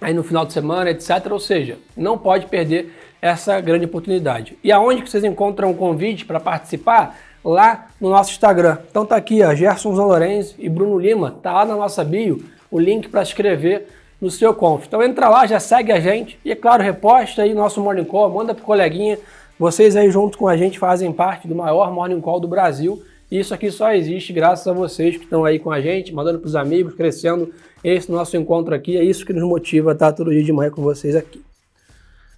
aí 0.00 0.12
no 0.12 0.22
final 0.22 0.44
de 0.44 0.52
semana, 0.52 0.90
etc. 0.90 1.26
Ou 1.30 1.40
seja, 1.40 1.78
não 1.96 2.18
pode 2.18 2.46
perder 2.46 2.92
essa 3.22 3.60
grande 3.60 3.84
oportunidade. 3.84 4.56
E 4.62 4.72
aonde 4.72 5.02
que 5.02 5.10
vocês 5.10 5.24
encontram 5.24 5.70
o 5.70 5.76
convite 5.76 6.24
para 6.24 6.40
participar? 6.40 7.18
Lá 7.42 7.88
no 7.98 8.10
nosso 8.10 8.32
Instagram. 8.32 8.76
Então 8.90 9.06
tá 9.06 9.16
aqui, 9.16 9.42
ó, 9.42 9.54
Gerson 9.54 9.96
Zanorenzi 9.96 10.54
e 10.58 10.68
Bruno 10.68 10.98
Lima, 10.98 11.38
tá 11.42 11.52
lá 11.52 11.64
na 11.64 11.74
nossa 11.74 12.04
bio 12.04 12.44
o 12.70 12.78
link 12.78 13.08
para 13.08 13.22
escrever 13.22 13.88
no 14.20 14.30
seu 14.30 14.52
conf. 14.54 14.86
Então 14.86 15.02
entra 15.02 15.28
lá, 15.28 15.46
já 15.46 15.58
segue 15.58 15.92
a 15.92 15.98
gente 15.98 16.38
e 16.44 16.52
é 16.52 16.56
claro, 16.56 16.82
reposta 16.82 17.42
aí 17.42 17.54
nosso 17.54 17.80
Morning 17.80 18.04
Call, 18.04 18.30
manda 18.30 18.54
pro 18.54 18.64
coleguinha. 18.64 19.18
Vocês 19.58 19.96
aí 19.96 20.10
junto 20.10 20.38
com 20.38 20.48
a 20.48 20.56
gente 20.56 20.78
fazem 20.78 21.12
parte 21.12 21.48
do 21.48 21.54
maior 21.54 21.92
Morning 21.92 22.20
Call 22.20 22.40
do 22.40 22.48
Brasil. 22.48 23.02
E 23.30 23.38
isso 23.38 23.54
aqui 23.54 23.70
só 23.70 23.92
existe 23.92 24.32
graças 24.32 24.66
a 24.66 24.72
vocês 24.72 25.16
que 25.16 25.24
estão 25.24 25.44
aí 25.44 25.58
com 25.58 25.70
a 25.70 25.80
gente, 25.80 26.12
mandando 26.12 26.38
para 26.38 26.48
os 26.48 26.56
amigos, 26.56 26.94
crescendo 26.94 27.52
esse 27.82 28.10
nosso 28.10 28.36
encontro 28.36 28.74
aqui. 28.74 28.96
É 28.96 29.04
isso 29.04 29.24
que 29.24 29.32
nos 29.32 29.44
motiva 29.44 29.90
a 29.90 29.92
estar 29.92 30.12
todo 30.12 30.30
dia 30.32 30.42
de 30.42 30.52
manhã 30.52 30.70
com 30.70 30.82
vocês 30.82 31.14
aqui. 31.14 31.40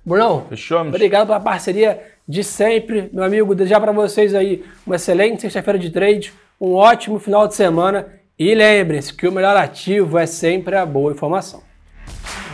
Brunão, 0.05 0.45
Fechamos. 0.49 0.88
obrigado 0.88 1.29
pela 1.29 1.40
parceria 1.40 2.03
de 2.29 2.45
sempre. 2.45 3.09
Meu 3.12 3.25
amigo, 3.25 3.55
desejar 3.55 3.81
para 3.81 3.92
vocês 3.92 4.35
aí 4.35 4.64
uma 4.87 4.97
excelente 4.97 5.40
sexta-feira 5.40 5.79
de 5.79 5.90
trade, 5.90 6.33
um 6.61 6.75
ótimo 6.75 7.18
final 7.18 7.49
de 7.49 7.55
semana 7.55 8.09
e 8.38 8.55
lembrem-se 8.55 9.14
que 9.14 9.27
o 9.27 9.33
melhor 9.33 9.57
ativo 9.57 10.18
é 10.18 10.27
sempre 10.27 10.77
a 10.77 10.85
boa 10.85 11.12
informação. 11.12 11.62
Yeah. 12.07 12.52